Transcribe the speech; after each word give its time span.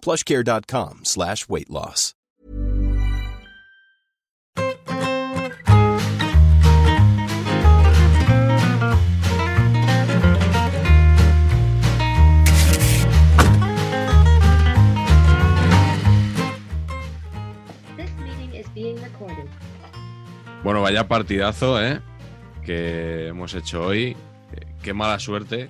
plushcare.com 0.00 1.04
slash 1.04 1.48
weight 1.48 1.70
loss. 1.70 2.14
This 17.96 18.10
meeting 18.22 18.54
is 18.54 18.68
being 18.74 18.96
recorded. 19.02 19.48
Bueno, 20.62 20.82
vaya 20.82 21.06
partidazo, 21.08 21.80
¿eh? 21.82 22.00
Que 22.64 23.28
hemos 23.28 23.54
hecho 23.54 23.84
hoy. 23.86 24.16
Qué- 24.52 24.66
Qué 24.82 24.94
mala 24.94 25.18
suerte 25.18 25.68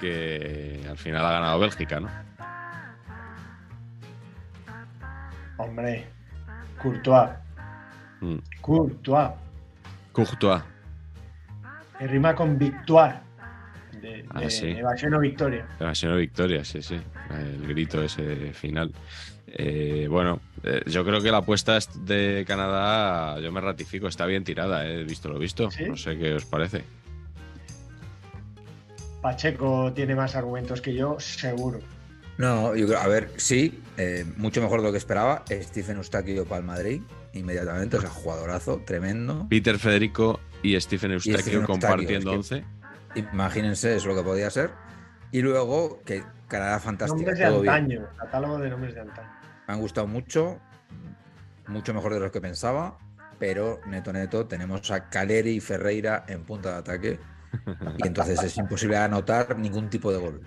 que 0.00 0.84
al 0.88 0.96
final 0.98 1.24
ha 1.24 1.30
ganado 1.32 1.58
Bélgica, 1.58 2.00
¿no? 2.00 2.08
Hombre, 5.58 6.06
Courtois. 6.82 7.30
Mm. 8.20 8.36
Courtois. 8.60 9.30
Courtois. 10.12 10.62
Que 11.98 12.06
rima 12.06 12.34
con 12.34 12.58
victoire. 12.58 13.20
De, 14.00 14.24
Ah, 14.30 14.40
de, 14.40 14.50
sí. 14.50 14.66
de 14.66 14.78
evasión 14.80 15.14
o 15.14 15.20
victoria. 15.20 15.66
Ha 15.80 15.94
sido 15.94 16.16
victoria, 16.16 16.62
sí, 16.64 16.82
sí. 16.82 17.00
El 17.30 17.66
grito 17.66 18.02
ese 18.02 18.52
final. 18.52 18.92
Eh, 19.46 20.06
bueno, 20.10 20.40
eh, 20.62 20.82
yo 20.86 21.02
creo 21.04 21.22
que 21.22 21.30
la 21.30 21.38
apuesta 21.38 21.76
est- 21.78 21.94
de 21.94 22.44
Canadá, 22.46 23.40
yo 23.40 23.50
me 23.52 23.60
ratifico, 23.62 24.06
está 24.08 24.26
bien 24.26 24.44
tirada, 24.44 24.86
¿eh? 24.86 25.02
visto 25.04 25.28
lo 25.30 25.38
visto. 25.38 25.70
¿Sí? 25.70 25.84
No 25.88 25.96
sé 25.96 26.18
qué 26.18 26.34
os 26.34 26.44
parece. 26.44 26.84
Pacheco 29.22 29.92
tiene 29.94 30.14
más 30.14 30.36
argumentos 30.36 30.80
que 30.80 30.94
yo, 30.94 31.18
seguro. 31.18 31.80
No, 32.38 32.74
yo 32.76 32.86
creo, 32.86 32.98
a 32.98 33.06
ver, 33.06 33.30
sí, 33.36 33.82
eh, 33.96 34.26
mucho 34.36 34.60
mejor 34.60 34.80
de 34.80 34.86
lo 34.86 34.92
que 34.92 34.98
esperaba. 34.98 35.44
Stephen 35.50 35.96
Eustaquio 35.96 36.44
para 36.44 36.60
el 36.60 36.66
Madrid, 36.66 37.02
inmediatamente, 37.32 37.96
o 37.96 38.00
sea, 38.00 38.10
jugadorazo, 38.10 38.82
tremendo. 38.84 39.46
Peter 39.48 39.78
Federico 39.78 40.40
y 40.62 40.78
Stephen 40.80 41.12
Eustaquio 41.12 41.38
Stephen 41.38 41.60
Eustaquio, 41.60 41.74
compartiendo 41.74 42.32
es 42.32 42.52
11. 42.52 42.64
Imagínense, 43.32 43.96
es 43.96 44.04
lo 44.04 44.14
que 44.14 44.22
podía 44.22 44.50
ser. 44.50 44.70
Y 45.32 45.40
luego, 45.40 46.02
que 46.04 46.22
Canadá 46.48 46.78
fantástica, 46.78 47.16
Nombres 47.16 47.38
de 47.38 47.46
todo 47.46 47.62
bien. 47.62 47.74
antaño. 47.74 48.08
Catálogo 48.18 48.58
de 48.58 48.70
nombres 48.70 48.94
de 48.94 49.00
antaño. 49.00 49.28
Me 49.66 49.74
han 49.74 49.80
gustado 49.80 50.06
mucho, 50.06 50.60
mucho 51.66 51.94
mejor 51.94 52.14
de 52.14 52.20
lo 52.20 52.30
que 52.30 52.40
pensaba, 52.40 52.98
pero 53.38 53.80
neto 53.86 54.12
neto 54.12 54.46
tenemos 54.46 54.90
a 54.90 55.08
Caleri 55.08 55.56
y 55.56 55.60
Ferreira 55.60 56.24
en 56.28 56.44
punta 56.44 56.72
de 56.72 56.76
ataque 56.76 57.20
y 57.98 58.06
entonces 58.06 58.42
es 58.42 58.56
imposible 58.58 58.96
anotar 58.96 59.58
ningún 59.58 59.90
tipo 59.90 60.12
de 60.12 60.18
gol. 60.18 60.40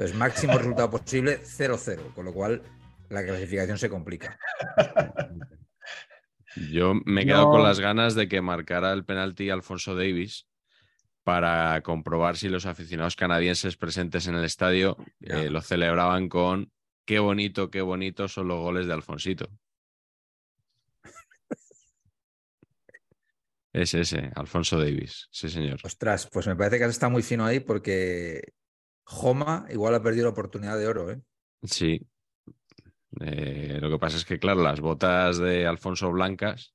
Entonces, 0.00 0.16
máximo 0.16 0.56
resultado 0.56 0.90
posible 0.90 1.40
0-0, 1.42 2.14
con 2.14 2.24
lo 2.24 2.32
cual 2.32 2.62
la 3.10 3.22
clasificación 3.22 3.76
se 3.76 3.90
complica. 3.90 4.38
Yo 6.72 6.94
me 7.04 7.20
he 7.20 7.26
quedado 7.26 7.50
con 7.50 7.60
No. 7.60 7.66
las 7.66 7.80
ganas 7.80 8.14
de 8.14 8.26
que 8.26 8.40
marcara 8.40 8.94
el 8.94 9.04
penalti 9.04 9.50
Alfonso 9.50 9.94
Davis 9.94 10.46
para 11.22 11.82
comprobar 11.82 12.38
si 12.38 12.48
los 12.48 12.64
aficionados 12.64 13.14
canadienses 13.14 13.76
presentes 13.76 14.26
en 14.26 14.36
el 14.36 14.44
estadio 14.44 14.96
eh, 15.20 15.50
lo 15.50 15.60
celebraban 15.60 16.30
con 16.30 16.72
qué 17.04 17.18
bonito, 17.18 17.70
qué 17.70 17.82
bonito 17.82 18.26
son 18.26 18.48
los 18.48 18.58
goles 18.58 18.86
de 18.86 18.94
Alfonsito. 18.94 19.50
Es 23.74 23.92
ese, 23.92 24.32
Alfonso 24.34 24.78
Davis, 24.78 25.28
sí 25.30 25.50
señor. 25.50 25.78
Ostras, 25.84 26.26
pues 26.32 26.46
me 26.46 26.56
parece 26.56 26.78
que 26.78 26.84
has 26.84 26.90
estado 26.90 27.12
muy 27.12 27.22
fino 27.22 27.44
ahí 27.44 27.60
porque 27.60 28.54
Joma 29.10 29.66
igual 29.70 29.94
ha 29.96 30.02
perdido 30.02 30.26
la 30.26 30.30
oportunidad 30.30 30.78
de 30.78 30.86
oro, 30.86 31.10
¿eh? 31.10 31.20
Sí. 31.64 32.00
Eh, 33.20 33.78
lo 33.80 33.90
que 33.90 33.98
pasa 33.98 34.16
es 34.16 34.24
que, 34.24 34.38
claro, 34.38 34.62
las 34.62 34.80
botas 34.80 35.38
de 35.38 35.66
Alfonso 35.66 36.12
blancas 36.12 36.74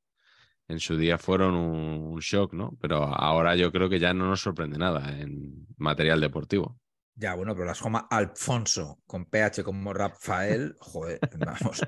en 0.68 0.80
su 0.80 0.98
día 0.98 1.18
fueron 1.18 1.56
un, 1.56 2.12
un 2.12 2.20
shock, 2.20 2.54
¿no? 2.54 2.78
Pero 2.82 3.04
ahora 3.04 3.56
yo 3.56 3.72
creo 3.72 3.88
que 3.88 4.00
ya 4.00 4.14
no 4.14 4.28
nos 4.28 4.42
sorprende 4.42 4.78
nada 4.78 5.18
en 5.18 5.66
material 5.78 6.20
deportivo. 6.20 6.78
Ya, 7.18 7.36
bueno, 7.36 7.54
pero 7.54 7.68
las 7.68 7.80
Joma 7.80 8.08
Alfonso 8.10 9.00
con 9.08 9.26
PH 9.28 9.64
como 9.64 9.94
Rafael, 9.94 10.76
joder, 10.80 11.20
vamos, 11.40 11.82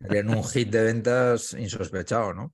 en 0.00 0.28
un 0.28 0.44
hit 0.44 0.68
de 0.68 0.84
ventas 0.84 1.54
insospechado, 1.54 2.34
¿no? 2.34 2.52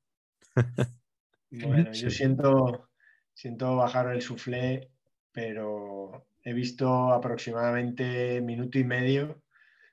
Bueno, 1.50 1.90
yo 1.90 2.10
siento, 2.10 2.90
siento 3.34 3.74
bajar 3.74 4.14
el 4.14 4.22
suflé, 4.22 4.92
pero 5.32 6.28
he 6.42 6.52
visto 6.52 7.12
aproximadamente 7.12 8.40
minuto 8.40 8.78
y 8.78 8.84
medio 8.84 9.42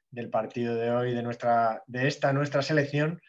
del 0.09 0.29
partido 0.29 0.75
de 0.75 0.91
hoy 0.91 1.13
de 1.13 1.23
nuestra, 1.23 1.83
de 1.87 2.07
esta 2.07 2.33
nuestra 2.33 2.61
selección, 2.61 3.21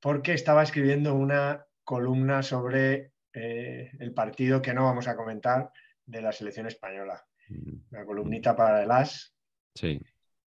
porque 0.00 0.34
estaba 0.34 0.62
escribiendo 0.62 1.14
una 1.14 1.66
columna 1.84 2.42
sobre 2.42 3.12
eh, 3.32 3.90
el 3.98 4.12
partido 4.12 4.62
que 4.62 4.74
no 4.74 4.84
vamos 4.84 5.08
a 5.08 5.16
comentar 5.16 5.70
de 6.04 6.20
la 6.20 6.32
selección 6.32 6.66
española. 6.66 7.24
Una 7.90 8.04
columnita 8.04 8.54
para 8.56 8.82
el 8.82 8.90
AS. 8.90 9.34
Sí. 9.74 10.00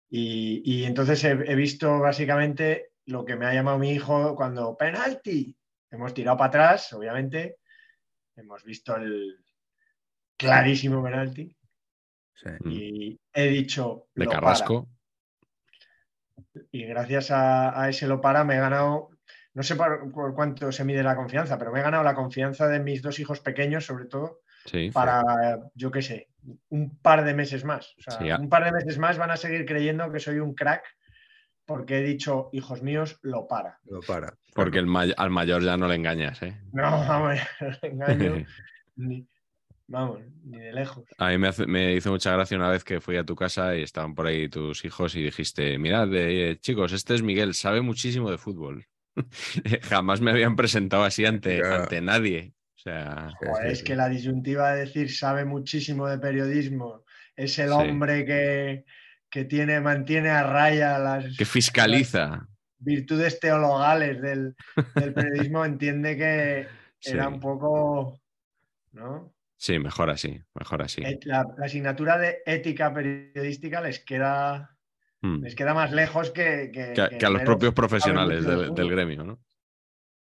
Y, 0.09 0.61
y 0.65 0.85
entonces 0.85 1.23
he, 1.23 1.31
he 1.31 1.55
visto 1.55 1.99
básicamente 1.99 2.91
lo 3.05 3.25
que 3.25 3.35
me 3.35 3.45
ha 3.45 3.53
llamado 3.53 3.79
mi 3.79 3.91
hijo 3.91 4.35
cuando 4.35 4.77
penalti. 4.77 5.55
Hemos 5.91 6.13
tirado 6.13 6.37
para 6.37 6.49
atrás, 6.49 6.93
obviamente. 6.93 7.57
Hemos 8.35 8.63
visto 8.63 8.95
el 8.95 9.43
clarísimo 10.37 11.03
penalti. 11.03 11.55
Sí. 12.41 12.49
Y 12.69 13.19
he 13.33 13.47
dicho. 13.47 14.07
De 14.15 14.25
"Lo 14.25 14.31
para". 14.31 14.41
Carrasco. 14.41 14.87
Y 16.71 16.85
gracias 16.85 17.31
a, 17.31 17.79
a 17.81 17.89
ese 17.89 18.07
lo 18.07 18.21
para 18.21 18.43
me 18.43 18.55
he 18.55 18.59
ganado, 18.59 19.09
no 19.53 19.63
sé 19.63 19.75
por, 19.75 20.11
por 20.11 20.33
cuánto 20.33 20.71
se 20.71 20.83
mide 20.85 21.03
la 21.03 21.15
confianza, 21.15 21.57
pero 21.57 21.71
me 21.71 21.79
he 21.79 21.83
ganado 21.83 22.03
la 22.03 22.15
confianza 22.15 22.67
de 22.67 22.79
mis 22.79 23.01
dos 23.01 23.19
hijos 23.19 23.39
pequeños, 23.41 23.85
sobre 23.85 24.05
todo, 24.05 24.41
Sí. 24.65 24.91
para, 24.91 25.23
yo 25.73 25.89
qué 25.89 26.01
sé, 26.01 26.29
un 26.69 26.97
par 26.99 27.23
de 27.23 27.33
meses 27.33 27.63
más. 27.63 27.93
O 27.97 28.01
sea, 28.11 28.19
Sí, 28.19 28.31
un 28.31 28.49
par 28.49 28.65
de 28.65 28.71
meses 28.71 28.97
más 28.97 29.17
van 29.17 29.31
a 29.31 29.37
seguir 29.37 29.65
creyendo 29.65 30.11
que 30.11 30.19
soy 30.19 30.39
un 30.39 30.53
crack 30.53 30.83
porque 31.65 31.99
he 31.99 32.03
dicho, 32.03 32.49
hijos 32.51 32.81
míos, 32.81 33.19
lo 33.21 33.47
para. 33.47 33.79
Lo 33.85 33.99
para. 34.01 34.33
Porque 34.53 34.79
el 34.79 34.87
may- 34.87 35.13
al 35.15 35.29
mayor 35.29 35.61
ya 35.63 35.77
no 35.77 35.87
le 35.87 35.95
engañas, 35.95 36.41
¿eh? 36.41 36.57
No, 36.73 37.05
no 37.19 37.31
le 37.31 37.79
engaño, 37.83 38.45
ni, 38.95 39.27
vamos, 39.89 40.21
ni 40.45 40.59
de 40.59 40.71
lejos. 40.73 41.03
A 41.17 41.29
mí 41.29 41.37
me, 41.37 41.47
hace- 41.49 41.65
me 41.67 41.93
hizo 41.95 42.11
mucha 42.11 42.31
gracia 42.31 42.57
una 42.57 42.69
vez 42.69 42.83
que 42.83 43.01
fui 43.01 43.17
a 43.17 43.23
tu 43.25 43.35
casa 43.35 43.75
y 43.75 43.81
estaban 43.83 44.15
por 44.15 44.27
ahí 44.27 44.47
tus 44.49 44.85
hijos 44.85 45.15
y 45.15 45.23
dijiste, 45.23 45.77
mirad, 45.77 46.07
eh, 46.13 46.57
chicos, 46.61 46.93
este 46.93 47.15
es 47.15 47.21
Miguel, 47.21 47.53
sabe 47.53 47.81
muchísimo 47.81 48.31
de 48.31 48.37
fútbol. 48.37 48.85
Jamás 49.89 50.21
me 50.21 50.31
habían 50.31 50.55
presentado 50.55 51.03
así 51.03 51.25
ante, 51.25 51.61
ante 51.65 52.01
nadie. 52.01 52.53
O 52.75 52.81
sea, 52.81 53.31
Joder, 53.39 53.67
es 53.71 53.83
que 53.83 53.95
la 53.95 54.07
disyuntiva 54.07 54.71
de 54.71 54.85
decir 54.85 55.11
sabe 55.13 55.43
muchísimo 55.43 56.07
de 56.07 56.17
periodismo, 56.17 57.03
es 57.35 57.59
el 57.59 57.69
Sí. 57.69 57.73
hombre 57.75 58.23
que, 58.25 58.85
que 59.29 59.43
tiene, 59.45 59.81
mantiene 59.81 60.29
a 60.29 60.43
raya 60.43 60.97
las, 60.99 61.35
que 61.37 61.43
fiscaliza. 61.45 62.47
virtudes 62.77 63.39
teologales 63.39 64.21
del, 64.21 64.55
del 64.95 65.13
periodismo, 65.13 65.65
entiende 65.65 66.15
que 66.15 66.67
Sí. 67.01 67.11
era 67.11 67.27
un 67.27 67.39
poco, 67.39 68.19
¿no? 68.93 69.33
Sí, 69.61 69.77
mejor 69.77 70.09
así, 70.09 70.41
mejor 70.55 70.81
así. 70.81 71.01
Et- 71.03 71.25
La, 71.25 71.45
la 71.57 71.65
asignatura 71.65 72.17
de 72.17 72.41
ética 72.45 72.93
periodística 72.93 73.81
les 73.81 73.99
queda 74.03 74.75
Hmm. 75.21 75.43
Les 75.43 75.53
queda 75.53 75.73
más 75.73 75.91
lejos 75.91 76.31
que, 76.31 76.71
que, 76.73 76.93
Que, 76.93 77.01
a- 77.01 77.09
que 77.09 77.17
que 77.17 77.25
a 77.25 77.29
los 77.29 77.41
propios 77.41 77.73
profesionales 77.73 78.45
del, 78.45 78.89
gremio, 78.89 79.25
¿no? 79.25 79.43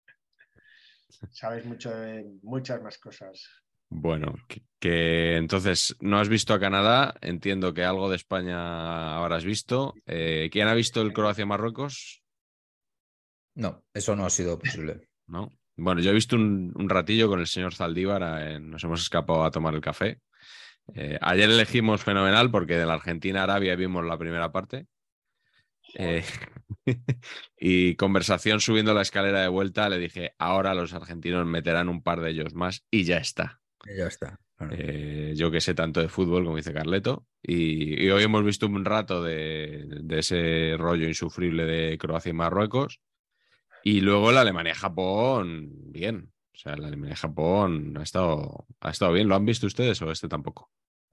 Sabes 1.31 1.65
mucho 1.65 1.91
de 1.91 2.25
muchas 2.41 2.81
más 2.81 2.97
cosas. 2.97 3.49
Bueno, 3.89 4.35
que, 4.47 4.63
que 4.79 5.35
entonces 5.35 5.95
no 5.99 6.19
has 6.19 6.29
visto 6.29 6.53
a 6.53 6.59
Canadá, 6.61 7.15
entiendo 7.21 7.73
que 7.73 7.83
algo 7.83 8.09
de 8.09 8.15
España 8.15 9.17
habrás 9.17 9.43
visto. 9.43 9.93
Eh, 10.05 10.47
¿Quién 10.53 10.69
ha 10.69 10.73
visto 10.73 11.01
el 11.01 11.11
Croacia-Marruecos? 11.11 12.23
No, 13.55 13.83
eso 13.93 14.15
no 14.15 14.25
ha 14.25 14.29
sido 14.29 14.57
posible. 14.57 15.09
¿No? 15.27 15.49
Bueno, 15.77 16.01
yo 16.01 16.11
he 16.11 16.13
visto 16.13 16.35
un, 16.35 16.73
un 16.75 16.89
ratillo 16.89 17.29
con 17.29 17.39
el 17.39 17.47
señor 17.47 17.73
Zaldívar, 17.73 18.41
eh, 18.41 18.59
nos 18.59 18.83
hemos 18.83 19.01
escapado 19.01 19.43
a 19.43 19.51
tomar 19.51 19.73
el 19.75 19.81
café. 19.81 20.19
Eh, 20.95 21.17
ayer 21.21 21.49
elegimos 21.49 22.03
fenomenal 22.03 22.49
porque 22.49 22.77
de 22.77 22.85
la 22.85 22.93
Argentina-Arabia 22.93 23.75
vimos 23.75 24.05
la 24.05 24.17
primera 24.17 24.51
parte. 24.51 24.87
Eh, 25.95 26.23
y 27.57 27.95
conversación 27.95 28.59
subiendo 28.59 28.93
la 28.93 29.01
escalera 29.01 29.41
de 29.41 29.47
vuelta, 29.47 29.89
le 29.89 29.99
dije, 29.99 30.33
ahora 30.37 30.73
los 30.73 30.93
argentinos 30.93 31.45
meterán 31.45 31.89
un 31.89 32.01
par 32.01 32.21
de 32.21 32.31
ellos 32.31 32.53
más 32.53 32.83
y 32.89 33.03
ya 33.03 33.17
está. 33.17 33.59
Y 33.85 33.97
ya 33.97 34.07
está. 34.07 34.39
Claro. 34.57 34.73
Eh, 34.75 35.33
yo 35.35 35.51
que 35.51 35.61
sé 35.61 35.75
tanto 35.75 36.01
de 36.01 36.09
fútbol, 36.09 36.43
como 36.43 36.57
dice 36.57 36.73
Carleto. 36.73 37.25
Y, 37.43 38.03
y 38.03 38.09
hoy 38.09 38.23
hemos 38.23 38.43
visto 38.43 38.65
un 38.65 38.83
rato 38.83 39.21
de, 39.21 39.85
de 39.87 40.19
ese 40.19 40.75
rollo 40.77 41.07
insufrible 41.07 41.65
de 41.65 41.97
Croacia 41.97 42.31
y 42.31 42.33
Marruecos. 42.33 42.99
Y 43.87 44.01
luego 44.01 44.31
la 44.33 44.41
Alemania-Japón, 44.41 45.71
bien. 45.93 46.31
O 46.53 46.57
sea, 46.57 46.75
la 46.75 46.87
Alemania-Japón 46.87 47.95
ha 47.97 48.03
estado, 48.03 48.65
ha 48.81 48.89
estado 48.89 49.13
bien. 49.13 49.27
¿Lo 49.29 49.35
han 49.35 49.45
visto 49.45 49.65
ustedes 49.67 50.01
o 50.01 50.11
este 50.11 50.27
tampoco? 50.27 50.69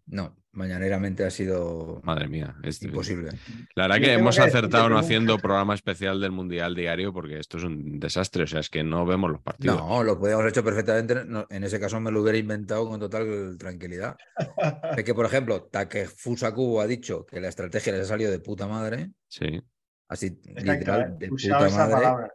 No, 0.07 0.37
mañaneramente 0.53 1.25
ha 1.25 1.31
sido 1.31 2.01
Madre 2.03 2.27
mía. 2.29 2.57
es- 2.63 2.83
imposible. 2.83 3.31
La 3.77 3.85
verdad 3.85 3.97
Yo 3.99 4.03
que 4.05 4.13
hemos 4.15 4.37
que 4.37 4.43
acertado 4.43 4.89
no 4.89 4.99
haciendo 4.99 5.39
programa 5.39 5.75
especial 5.75 6.21
del 6.21 6.33
Mundial 6.33 6.75
Diario 6.75 7.13
porque 7.13 7.39
esto 7.39 7.59
es 7.59 7.65
un 7.65 8.01
desastre. 8.01 8.43
O 8.43 8.47
sea, 8.47 8.59
es 8.61 8.69
que 8.69 8.83
no 8.83 9.07
vemos 9.07 9.31
los 9.31 9.41
partidos. 9.41 9.77
No, 9.79 10.03
lo 10.03 10.19
podíamos 10.19 10.41
haber 10.43 10.51
hecho 10.53 10.65
perfectamente. 10.65 11.15
en 11.51 11.65
ese 11.65 11.79
caso 11.79 12.01
me 12.01 12.11
lo 12.11 12.23
hubiera 12.23 12.37
inventado 12.39 12.89
con 12.89 12.99
total 12.99 13.57
tranquilidad. 13.59 14.17
Es 14.99 15.05
que, 15.05 15.15
por 15.15 15.27
ejemplo, 15.27 15.63
Takefusa 15.63 16.53
Kubo 16.53 16.81
ha 16.81 16.87
dicho 16.87 17.25
que 17.25 17.41
la 17.41 17.49
estrategia 17.49 17.93
les 17.93 18.03
ha 18.03 18.07
salido 18.07 18.31
de 18.31 18.41
puta 18.41 18.67
madre. 18.67 19.13
Sí. 19.29 19.63
Así, 20.09 20.27
Exacto, 20.45 20.73
literal, 20.73 21.19
de 21.19 21.29
puta 21.29 21.61
madre. 21.61 21.95
palabra. 21.95 22.31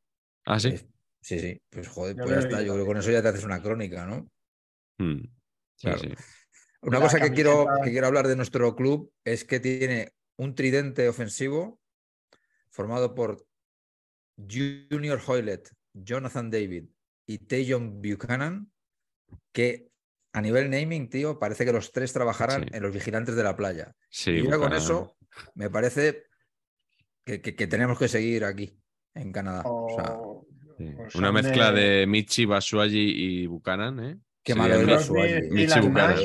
Ah, 0.46 0.60
sí. 0.60 0.76
Sí, 1.22 1.38
sí, 1.40 1.62
pues 1.70 1.88
joder, 1.90 2.16
Yo 2.16 2.24
pues 2.24 2.36
ya 2.36 2.40
está. 2.40 2.62
Yo 2.62 2.74
creo 2.74 2.86
que 2.86 2.88
con 2.88 2.98
eso 2.98 3.12
ya 3.12 3.22
te 3.22 3.28
haces 3.28 3.44
una 3.44 3.62
crónica, 3.62 4.06
¿no? 4.06 4.30
Mm. 5.00 5.22
Sí, 5.22 5.30
Claro. 5.82 6.00
sí. 6.00 6.14
Una 6.82 7.00
La 7.00 7.06
cosa 7.06 7.20
que 7.20 7.32
quiero, 7.32 7.68
que 7.84 7.92
quiero 7.92 8.08
hablar 8.08 8.28
de 8.28 8.36
nuestro 8.38 8.74
club 8.76 9.12
es 9.26 9.44
que 9.44 9.60
tiene 9.60 10.14
un 10.38 10.56
tridente 10.56 11.10
ofensivo 11.10 11.80
formado 12.70 13.14
por 13.16 13.46
Junior 14.38 15.20
Hoylett, 15.26 15.70
Jonathan 15.94 16.50
David 16.50 16.86
y 17.28 17.40
Tayon 17.40 18.02
Buchanan, 18.02 18.72
que 19.52 19.90
a 20.32 20.42
nivel 20.42 20.70
naming, 20.70 21.10
tío, 21.10 21.38
parece 21.40 21.66
que 21.66 21.74
los 21.74 21.92
tres 21.92 22.14
trabajarán 22.14 22.64
Sí. 22.64 22.70
en 22.72 22.84
los 22.84 22.94
vigilantes 22.94 23.36
de 23.36 23.44
la 23.44 23.56
playa. 23.58 23.94
Sí, 24.10 24.32
y 24.32 24.48
ya 24.48 24.58
con 24.58 24.74
eso 24.74 25.18
me 25.56 25.70
parece 25.70 26.24
que, 27.26 27.42
que- 27.42 27.56
que 27.56 27.68
tenemos 27.68 28.00
que 28.00 28.08
seguir 28.08 28.46
aquí, 28.46 28.80
en 29.16 29.32
Canadá. 29.34 29.64
O 29.66 29.90
sea, 29.96 30.14
O- 30.14 30.29
Sí. 30.80 30.86
o 30.98 31.18
Una 31.20 31.32
mezcla 31.34 31.72
de- 31.74 31.82
de 32.00 32.08
Michi, 32.08 32.46
Basuagi 32.46 32.98
y 32.98 33.46
Buchanan, 33.48 34.00
¿eh? 34.00 34.18
qué 34.44 34.56
malo 34.56 34.76
es 34.76 34.88
Basualli. 34.88 35.50
Michi 35.52 35.80
Buchanan. 35.82 36.18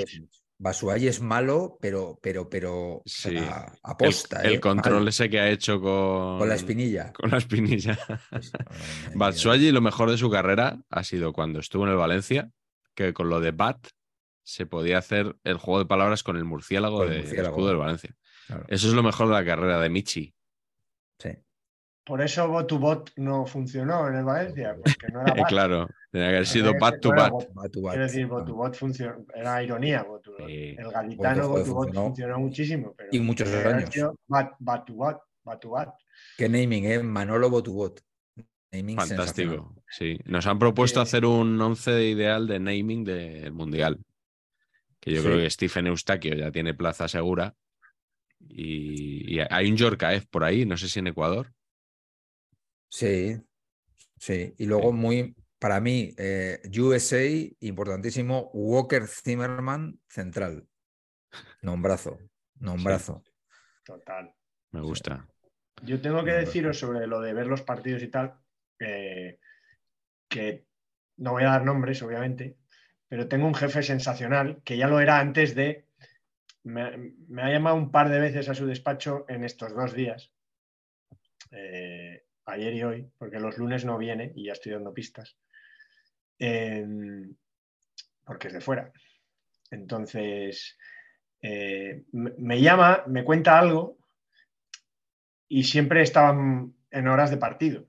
Basualli 0.56 1.08
es 1.08 1.20
malo, 1.20 1.76
pero, 1.80 2.16
pero, 2.22 2.48
pero, 2.48 3.02
aposta. 3.82 4.40
el, 4.42 4.46
el 4.50 4.54
¿eh? 4.54 4.60
control 4.60 5.08
ese 5.08 5.28
que 5.28 5.40
ha 5.40 5.50
hecho 5.50 5.80
con, 5.80 6.38
Con 6.38 6.48
la 6.48 6.54
espinilla. 6.54 7.12
Con 7.12 7.30
la 7.32 7.38
espinilla. 7.38 7.98
Lo 9.72 9.80
mejor 9.80 10.10
de 10.10 10.16
su 10.18 10.30
carrera 10.30 10.78
ha 10.90 11.04
sido 11.04 11.32
cuando 11.32 11.58
estuvo 11.58 11.84
en 11.84 11.90
el 11.90 11.96
Valencia, 11.96 12.50
que 12.94 13.12
con 13.12 13.28
lo 13.28 13.40
de 13.40 13.50
Bat 13.50 13.88
se 14.44 14.66
podía 14.66 14.98
hacer 14.98 15.36
el 15.42 15.56
juego 15.56 15.80
de 15.80 15.86
palabras 15.86 16.22
con 16.22 16.36
el 16.36 16.44
murciélago 16.44 16.98
Con 16.98 17.06
el 17.08 17.12
del 17.14 17.22
murciélago. 17.22 17.54
escudo 17.56 17.68
del 17.68 17.76
Valencia. 17.78 18.14
Claro, 18.46 18.64
Eso 18.68 18.88
es 18.88 18.94
lo 18.94 19.02
mejor 19.02 19.26
de 19.28 19.32
la 19.34 19.44
carrera 19.44 19.80
de 19.80 19.88
Michi. 19.90 20.34
sí. 21.18 21.30
Por 22.06 22.20
eso 22.20 22.46
Bot 22.48 22.66
to 22.66 22.78
Bot 22.78 23.12
no 23.16 23.46
funcionó 23.46 24.06
en 24.08 24.16
el 24.16 24.24
Valencia, 24.24 24.76
porque 24.76 25.08
no 25.12 25.22
era 25.22 25.32
Eh, 25.32 25.40
bat. 25.40 25.48
claro, 25.48 25.88
tenía 26.10 26.28
que 26.28 26.34
haber 26.34 26.46
sido 26.46 26.72
Bat 26.78 27.00
to 27.00 27.10
Bat. 27.10 27.30
Bot-. 27.32 27.70
Quiero 27.72 28.02
decir, 28.02 28.26
Bot 28.26 28.42
Ah. 28.42 28.46
to 28.46 28.54
Bot 28.54 28.74
funcionó, 28.76 29.24
era 29.34 29.62
ironía. 29.62 30.02
Bot 30.02 30.22
to 30.22 30.32
Bot. 30.32 30.48
El 30.48 30.90
gaditano 30.90 31.48
Bot 31.48 31.56
Bot 31.58 31.66
to 31.66 31.72
Bot 31.74 31.84
funcionó. 31.86 32.06
funcionó 32.08 32.38
muchísimo. 32.40 32.94
Pero 32.96 33.08
Y 33.10 33.20
muchos 33.20 33.48
años. 33.54 33.88
sido 33.90 34.14
Bat, 34.28 34.52
bat 34.58 34.84
to 34.86 34.94
Bat, 34.96 35.18
bat 35.44 35.60
to 35.60 35.70
Bat. 35.70 35.94
Qué 36.36 36.48
naming, 36.48 36.84
¿eh? 36.84 37.02
Manolo 37.02 37.48
Botubot. 37.50 38.00
Naming 38.70 38.96
Fantástico. 38.96 39.74
Sí. 39.88 40.18
Nos 40.26 40.46
han 40.46 40.58
propuesto 40.58 41.00
hacer 41.00 41.24
un 41.24 41.60
once 41.60 42.04
ideal 42.04 42.46
de 42.46 42.58
naming 42.60 43.04
del 43.04 43.52
Mundial. 43.52 43.98
Que 45.00 45.12
yo 45.12 45.20
Sí. 45.22 45.26
creo 45.26 45.38
que 45.38 45.50
Stephen 45.50 45.86
Eustaquio 45.86 46.34
ya 46.34 46.50
tiene 46.50 46.74
plaza 46.74 47.08
segura. 47.08 47.54
Y, 48.40 49.36
y 49.36 49.40
hay 49.48 49.70
un 49.70 49.76
Yorkaev 49.76 50.26
por 50.28 50.44
ahí, 50.44 50.66
no 50.66 50.76
sé 50.76 50.88
si 50.88 50.98
en 50.98 51.06
Ecuador. 51.06 51.52
Sí, 52.94 53.36
sí. 54.16 54.54
Y 54.56 54.66
luego, 54.66 54.92
muy, 54.92 55.34
para 55.58 55.80
mí, 55.80 56.14
eh, 56.16 56.60
USA, 56.78 57.24
importantísimo, 57.58 58.52
Walker 58.54 59.08
Zimmerman, 59.08 59.98
central. 60.06 60.64
Nombrazo, 61.62 62.20
nombrazo. 62.60 63.24
Total. 63.84 64.32
Me 64.70 64.80
gusta. 64.80 65.26
Yo 65.82 66.00
tengo 66.00 66.22
que 66.22 66.34
deciros 66.34 66.78
sobre 66.78 67.08
lo 67.08 67.20
de 67.20 67.32
ver 67.32 67.48
los 67.48 67.62
partidos 67.62 68.00
y 68.00 68.06
tal, 68.06 68.38
eh, 68.78 69.40
que 70.28 70.64
no 71.16 71.32
voy 71.32 71.42
a 71.42 71.50
dar 71.50 71.64
nombres, 71.64 72.00
obviamente, 72.00 72.58
pero 73.08 73.26
tengo 73.26 73.48
un 73.48 73.56
jefe 73.56 73.82
sensacional 73.82 74.62
que 74.62 74.76
ya 74.76 74.86
lo 74.86 75.00
era 75.00 75.18
antes 75.18 75.56
de... 75.56 75.88
Me, 76.62 76.96
me 77.26 77.42
ha 77.42 77.50
llamado 77.50 77.74
un 77.74 77.90
par 77.90 78.08
de 78.08 78.20
veces 78.20 78.48
a 78.48 78.54
su 78.54 78.66
despacho 78.66 79.24
en 79.28 79.42
estos 79.42 79.74
dos 79.74 79.94
días, 79.94 80.32
eh, 81.50 82.24
ayer 82.46 82.74
y 82.74 82.82
hoy, 82.82 83.10
porque 83.18 83.40
los 83.40 83.58
lunes 83.58 83.84
no 83.84 83.98
viene 83.98 84.32
y 84.34 84.46
ya 84.46 84.52
estoy 84.52 84.72
dando 84.72 84.94
pistas, 84.94 85.36
em, 86.38 87.34
porque 88.24 88.48
es 88.48 88.54
de 88.54 88.60
fuera. 88.60 88.92
Entonces, 89.70 90.76
eh, 91.42 92.04
me, 92.12 92.32
me 92.38 92.60
llama, 92.60 93.04
me 93.06 93.24
cuenta 93.24 93.58
algo 93.58 93.98
y 95.48 95.64
siempre 95.64 96.02
estaban 96.02 96.74
en 96.90 97.08
horas 97.08 97.30
de 97.30 97.36
partido. 97.36 97.86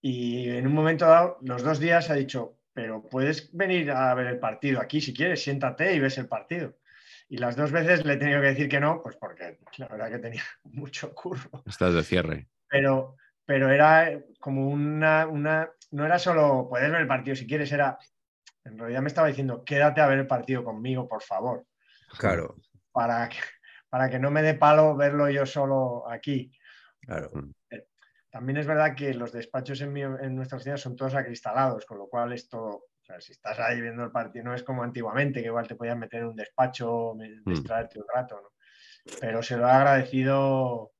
Y 0.00 0.48
en 0.50 0.66
un 0.66 0.74
momento 0.74 1.06
dado, 1.06 1.38
los 1.42 1.62
dos 1.62 1.80
días 1.80 2.10
ha 2.10 2.14
dicho, 2.14 2.58
pero 2.72 3.02
puedes 3.02 3.52
venir 3.52 3.90
a 3.90 4.14
ver 4.14 4.28
el 4.28 4.38
partido 4.38 4.80
aquí 4.80 5.00
si 5.00 5.12
quieres, 5.12 5.42
siéntate 5.42 5.94
y 5.94 5.98
ves 5.98 6.18
el 6.18 6.28
partido. 6.28 6.76
Y 7.28 7.38
las 7.38 7.56
dos 7.56 7.72
veces 7.72 8.04
le 8.04 8.14
he 8.14 8.16
tenido 8.16 8.40
que 8.40 8.46
decir 8.46 8.68
que 8.68 8.80
no, 8.80 9.02
pues 9.02 9.16
porque 9.16 9.58
la 9.76 9.88
verdad 9.88 10.10
que 10.10 10.18
tenía 10.18 10.44
mucho 10.64 11.12
curro. 11.14 11.62
Estás 11.66 11.94
de 11.94 12.02
cierre. 12.02 12.48
Pero, 12.68 13.16
pero 13.48 13.70
era 13.72 14.20
como 14.40 14.68
una, 14.68 15.26
una, 15.26 15.70
no 15.92 16.04
era 16.04 16.18
solo 16.18 16.66
puedes 16.68 16.90
ver 16.92 17.00
el 17.00 17.06
partido 17.08 17.34
si 17.34 17.46
quieres, 17.46 17.72
era, 17.72 17.98
en 18.64 18.76
realidad 18.78 19.00
me 19.00 19.08
estaba 19.08 19.28
diciendo, 19.28 19.64
quédate 19.64 20.02
a 20.02 20.06
ver 20.06 20.18
el 20.18 20.26
partido 20.26 20.62
conmigo, 20.62 21.08
por 21.08 21.22
favor 21.22 21.64
Claro, 22.18 22.56
para 22.92 23.26
que, 23.30 23.38
para 23.88 24.10
que 24.10 24.18
no 24.18 24.30
me 24.30 24.42
dé 24.42 24.52
palo 24.52 24.94
verlo 24.96 25.30
yo 25.30 25.46
solo 25.46 26.06
aquí. 26.10 26.52
claro. 27.00 27.30
También 28.30 28.58
es 28.58 28.66
verdad 28.66 28.94
que 28.94 29.14
los 29.14 29.32
despachos 29.32 29.80
en, 29.80 29.94
mi- 29.94 30.02
en 30.02 30.36
nuestra 30.36 30.56
oficina 30.56 30.76
son 30.76 30.94
todos 30.94 31.14
acristalados, 31.14 31.86
con 31.86 31.96
lo 31.96 32.06
cual 32.06 32.34
esto, 32.34 32.58
o 32.62 32.84
sea, 33.02 33.18
si 33.18 33.32
estás 33.32 33.58
ahí 33.60 33.80
viendo 33.80 34.04
el 34.04 34.10
partido, 34.10 34.44
no 34.44 34.54
es 34.54 34.62
como 34.62 34.82
antiguamente, 34.82 35.40
que 35.40 35.46
igual 35.46 35.66
te 35.66 35.74
podías 35.74 35.96
meter 35.96 36.20
en 36.20 36.28
un 36.28 36.36
despacho, 36.36 37.14
me- 37.16 37.40
distraerte 37.46 37.98
un 37.98 38.04
rato, 38.14 38.38
¿no? 38.42 38.50
Pero 39.18 39.42
se 39.42 39.56
lo 39.56 39.66
he 39.66 39.70
agradecido, 39.70 40.92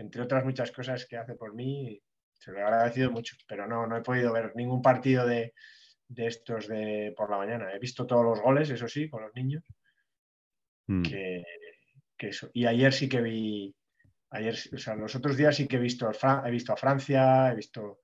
entre 0.00 0.22
otras 0.22 0.44
muchas 0.44 0.72
cosas 0.72 1.06
que 1.06 1.16
hace 1.16 1.34
por 1.34 1.54
mí, 1.54 2.00
se 2.32 2.52
lo 2.52 2.58
he 2.58 2.62
agradecido 2.62 3.10
mucho, 3.10 3.36
pero 3.46 3.66
no, 3.66 3.86
no 3.86 3.96
he 3.96 4.02
podido 4.02 4.32
ver 4.32 4.52
ningún 4.56 4.82
partido 4.82 5.26
de, 5.26 5.54
de 6.08 6.26
estos 6.26 6.66
de 6.68 7.12
por 7.16 7.30
la 7.30 7.38
mañana. 7.38 7.72
He 7.72 7.78
visto 7.78 8.06
todos 8.06 8.24
los 8.24 8.40
goles, 8.40 8.70
eso 8.70 8.88
sí, 8.88 9.08
con 9.08 9.22
los 9.22 9.34
niños 9.34 9.62
Mm. 10.90 11.02
que, 11.02 11.44
que 12.16 12.28
eso. 12.28 12.50
Y 12.52 12.66
ayer 12.66 12.92
sí 12.92 13.08
que 13.08 13.20
vi, 13.20 13.74
ayer, 14.30 14.56
o 14.74 14.78
sea, 14.78 14.96
los 14.96 15.14
otros 15.14 15.36
días 15.36 15.54
sí 15.54 15.68
que 15.68 15.76
he 15.76 15.80
visto, 15.80 16.10
he 16.10 16.50
visto 16.50 16.72
a 16.72 16.76
Francia, 16.76 17.52
he 17.52 17.54
visto 17.54 18.00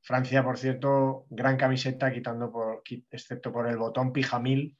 Francia, 0.00 0.44
por 0.44 0.56
cierto, 0.56 1.26
gran 1.30 1.56
camiseta, 1.56 2.12
quitando 2.12 2.52
por, 2.52 2.82
excepto 3.10 3.52
por 3.52 3.66
el 3.66 3.76
botón 3.76 4.12
pijamil 4.12 4.78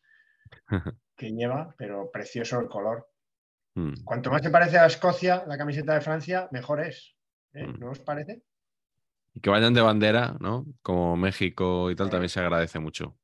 que 1.16 1.32
lleva, 1.32 1.74
pero 1.76 2.10
precioso 2.12 2.60
el 2.60 2.68
color. 2.68 3.08
Mm. 3.78 4.02
Cuanto 4.04 4.30
más 4.30 4.42
se 4.42 4.50
parece 4.50 4.78
a 4.78 4.86
Escocia, 4.86 5.44
la 5.46 5.56
camiseta 5.56 5.94
de 5.94 6.00
Francia, 6.00 6.48
mejor 6.50 6.80
es. 6.80 7.14
¿eh? 7.54 7.66
Mm. 7.66 7.78
¿No 7.78 7.90
os 7.90 8.00
parece? 8.00 8.42
Y 9.34 9.40
que 9.40 9.50
vayan 9.50 9.72
de 9.74 9.80
bandera, 9.82 10.36
¿no? 10.40 10.66
Como 10.82 11.16
México 11.16 11.90
y 11.90 11.94
tal, 11.94 12.10
también 12.10 12.28
se 12.28 12.40
agradece 12.40 12.80
mucho. 12.80 13.16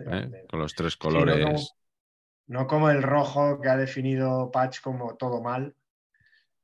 ¿eh? 0.00 0.46
Con 0.50 0.60
los 0.60 0.74
tres 0.74 0.92
Sí, 0.94 0.98
no 1.02 1.08
colores. 1.10 1.44
como- 1.44 1.66
No 2.46 2.66
como 2.66 2.90
el 2.90 3.02
rojo 3.02 3.60
que 3.60 3.68
ha 3.68 3.76
definido 3.76 4.50
Patch 4.50 4.80
como 4.80 5.16
todo 5.16 5.40
mal, 5.40 5.74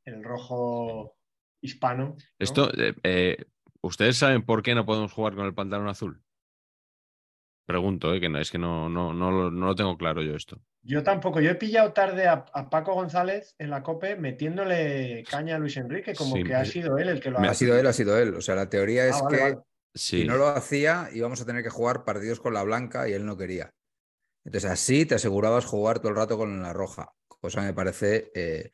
el 0.05 0.23
rojo 0.25 1.17
hispano. 1.61 2.07
¿no? 2.09 2.17
Esto, 2.39 2.71
eh, 3.05 3.45
¿ustedes 3.83 4.17
saben 4.19 4.43
por 4.45 4.63
qué 4.63 4.75
no 4.75 4.85
podemos 4.85 5.13
jugar 5.13 5.35
con 5.37 5.47
el 5.47 5.55
pantalón 5.55 5.89
azul? 5.89 6.21
Pregunto, 7.67 8.15
eh, 8.15 8.21
que 8.21 8.29
no, 8.29 8.39
es 8.39 8.51
que 8.51 8.59
no, 8.59 8.89
no, 8.89 9.13
no, 9.13 9.31
lo- 9.31 9.51
no 9.51 9.67
lo 9.67 9.75
tengo 9.75 9.97
claro 9.99 10.23
yo 10.23 10.35
esto. 10.37 10.61
Yo 10.83 11.03
tampoco. 11.03 11.41
Yo 11.41 11.51
he 11.51 11.55
pillado 11.57 11.93
tarde 11.93 12.29
a, 12.29 12.45
a 12.53 12.71
Paco 12.71 12.95
González 12.95 13.57
en 13.59 13.71
la 13.71 13.83
COPE 13.83 14.15
metiéndole 14.17 15.25
caña 15.29 15.57
a 15.57 15.59
Luis 15.59 15.77
Enrique, 15.77 16.15
como 16.15 16.37
Sí, 16.37 16.45
que 16.45 16.55
ha 16.55 16.65
sido 16.65 16.97
él 16.99 17.09
el 17.09 17.21
que 17.21 17.31
lo 17.31 17.39
ha 17.39 17.43
Ha 17.51 17.55
sido 17.55 17.77
él, 17.77 17.87
ha 17.87 17.93
sido 17.93 18.17
él. 18.19 18.35
O 18.37 18.41
sea, 18.41 18.55
la 18.55 18.69
teoría 18.69 19.07
es 19.09 19.17
Ah, 19.17 19.23
vale, 19.25 19.37
que 19.37 19.43
vale. 19.43 19.57
Sí, 19.95 20.19
si 20.21 20.25
no 20.27 20.37
lo 20.37 20.49
hacía 20.49 21.09
íbamos 21.13 21.41
a 21.41 21.47
tener 21.47 21.63
que 21.65 21.71
jugar 21.71 22.05
partidos 22.05 22.39
con 22.39 22.55
la 22.55 22.63
blanca 22.63 23.09
y 23.09 23.15
él 23.15 23.27
no 23.27 23.37
quería. 23.37 23.71
Entonces 24.45 24.71
así 24.71 25.07
te 25.07 25.17
asegurabas 25.17 25.65
jugar 25.65 25.99
todo 25.99 26.11
el 26.11 26.17
rato 26.17 26.37
con 26.39 26.63
la 26.63 26.73
roja, 26.73 27.09
cosa 27.41 27.61
que 27.63 27.67
me 27.67 27.75
parece... 27.75 28.31
eh, 28.35 28.71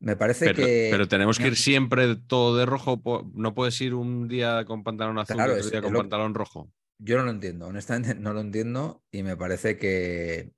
me 0.00 0.16
parece 0.16 0.46
pero, 0.46 0.62
que... 0.62 0.88
pero 0.90 1.08
tenemos 1.08 1.38
que 1.38 1.46
ir 1.48 1.56
siempre 1.56 2.16
todo 2.16 2.56
de 2.56 2.66
rojo. 2.66 3.00
No 3.34 3.54
puedes 3.54 3.80
ir 3.80 3.94
un 3.94 4.28
día 4.28 4.64
con 4.64 4.82
pantalón 4.82 5.18
azul 5.18 5.36
Claro, 5.36 5.52
y 5.52 5.56
otro 5.56 5.70
día 5.70 5.78
es 5.78 5.84
con 5.84 5.92
lo- 5.92 5.98
pantalón 6.00 6.34
rojo. 6.34 6.70
Yo 7.04 7.18
no 7.18 7.24
lo 7.24 7.30
entiendo, 7.32 7.66
honestamente 7.66 8.14
no 8.18 8.32
lo 8.32 8.40
entiendo 8.40 9.04
y 9.10 9.22
me 9.22 9.36
parece 9.36 9.76
que 9.76 10.52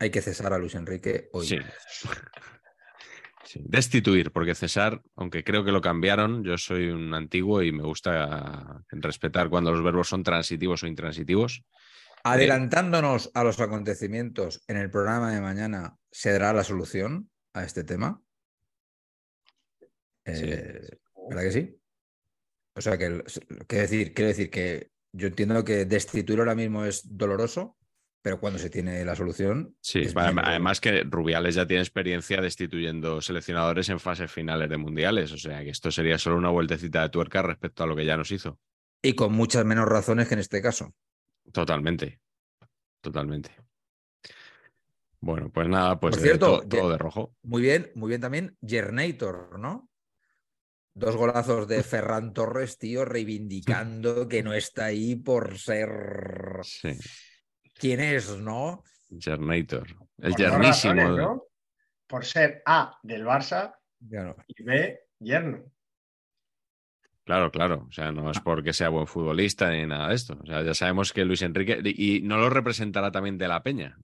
hay 0.00 0.10
que 0.10 0.22
cesar 0.22 0.52
a 0.52 0.58
Luis 0.58 0.74
Enrique 0.74 1.28
hoy. 1.32 1.46
Sí. 1.46 1.58
Sí, 3.44 3.62
Destituir, 3.64 4.30
porque 4.30 4.54
César, 4.54 5.00
aunque 5.16 5.42
creo 5.42 5.64
que 5.64 5.72
lo 5.72 5.80
cambiaron, 5.80 6.44
yo 6.44 6.58
soy 6.58 6.88
un 6.88 7.14
antiguo 7.14 7.62
y 7.62 7.72
me 7.72 7.82
gusta 7.82 8.84
respetar 8.90 9.48
cuando 9.48 9.72
los 9.72 9.82
verbos 9.82 10.08
son 10.08 10.22
transitivos 10.22 10.82
o 10.82 10.86
intransitivos. 10.86 11.64
Adelantándonos 12.24 13.30
a 13.32 13.44
los 13.44 13.58
acontecimientos 13.58 14.62
en 14.68 14.76
el 14.76 14.90
programa 14.90 15.32
de 15.32 15.40
mañana, 15.40 15.96
¿se 16.10 16.32
dará 16.32 16.52
la 16.52 16.62
solución 16.62 17.30
a 17.54 17.64
este 17.64 17.84
tema? 17.84 18.20
Eh, 20.26 20.98
¿Verdad 21.30 21.42
que 21.42 21.52
sí? 21.52 21.80
O 22.74 22.82
sea, 22.82 22.98
que, 22.98 23.24
quiero 23.66 23.82
decir, 23.82 24.12
quiero 24.12 24.28
decir 24.28 24.50
que 24.50 24.90
yo 25.12 25.28
entiendo 25.28 25.64
que 25.64 25.84
destituir 25.84 26.38
ahora 26.40 26.54
mismo 26.54 26.84
es 26.84 27.02
doloroso, 27.16 27.76
pero 28.22 28.40
cuando 28.40 28.58
se 28.58 28.68
tiene 28.70 29.04
la 29.04 29.14
solución. 29.16 29.76
Sí, 29.80 30.06
además 30.14 30.80
que 30.80 31.04
Rubiales 31.04 31.54
ya 31.54 31.66
tiene 31.66 31.82
experiencia 31.82 32.40
destituyendo 32.40 33.20
seleccionadores 33.20 33.88
en 33.88 34.00
fases 34.00 34.30
finales 34.30 34.68
de 34.68 34.76
mundiales, 34.76 35.32
o 35.32 35.38
sea 35.38 35.62
que 35.62 35.70
esto 35.70 35.90
sería 35.90 36.18
solo 36.18 36.36
una 36.36 36.50
vueltecita 36.50 37.02
de 37.02 37.08
tuerca 37.10 37.42
respecto 37.42 37.84
a 37.84 37.86
lo 37.86 37.96
que 37.96 38.04
ya 38.04 38.16
nos 38.16 38.30
hizo. 38.30 38.58
Y 39.02 39.14
con 39.14 39.32
muchas 39.32 39.64
menos 39.64 39.86
razones 39.86 40.28
que 40.28 40.34
en 40.34 40.40
este 40.40 40.60
caso. 40.60 40.92
Totalmente, 41.52 42.20
totalmente. 43.00 43.50
Bueno, 45.20 45.50
pues 45.50 45.68
nada, 45.68 45.98
pues 45.98 46.16
Por 46.16 46.22
cierto, 46.22 46.60
to- 46.60 46.68
todo, 46.68 46.90
de 46.90 46.98
rojo. 46.98 47.34
Muy 47.42 47.62
bien, 47.62 47.90
muy 47.94 48.08
bien 48.08 48.20
también. 48.20 48.56
Jernator, 48.64 49.58
¿no? 49.58 49.88
Dos 50.94 51.16
golazos 51.16 51.68
de 51.68 51.82
Ferran 51.84 52.32
Torres, 52.32 52.78
tío, 52.78 53.04
reivindicando 53.04 54.28
que 54.28 54.42
no 54.42 54.52
está 54.52 54.86
ahí 54.86 55.16
por 55.16 55.58
ser 55.58 55.88
Sí, 56.62 56.90
quien 57.74 58.00
es, 58.00 58.36
¿no? 58.36 58.82
Gernator. 59.18 59.86
El 60.18 60.32
Por 60.32 60.40
yernísimo. 60.40 60.94
razones, 60.94 61.16
¿no? 61.16 61.42
Por 62.06 62.24
ser 62.24 62.62
A 62.66 62.98
del 63.02 63.24
Barça 63.24 63.74
y 64.46 64.62
B 64.62 65.00
yerno. 65.20 65.64
Claro, 67.24 67.50
claro. 67.50 67.86
O 67.88 67.92
sea, 67.92 68.10
no 68.10 68.30
es 68.30 68.40
porque 68.40 68.72
sea 68.72 68.88
buen 68.88 69.06
futbolista 69.06 69.70
ni 69.70 69.84
nada 69.84 70.08
de 70.08 70.14
esto. 70.14 70.38
O 70.42 70.46
sea, 70.46 70.62
ya 70.62 70.72
sabemos 70.72 71.12
que 71.12 71.26
Luis 71.26 71.42
Enrique. 71.42 71.78
Y 71.84 72.22
no 72.22 72.38
lo 72.38 72.48
representará 72.48 73.10
también 73.10 73.36
de 73.36 73.48
la 73.48 73.62
Peña. 73.62 73.98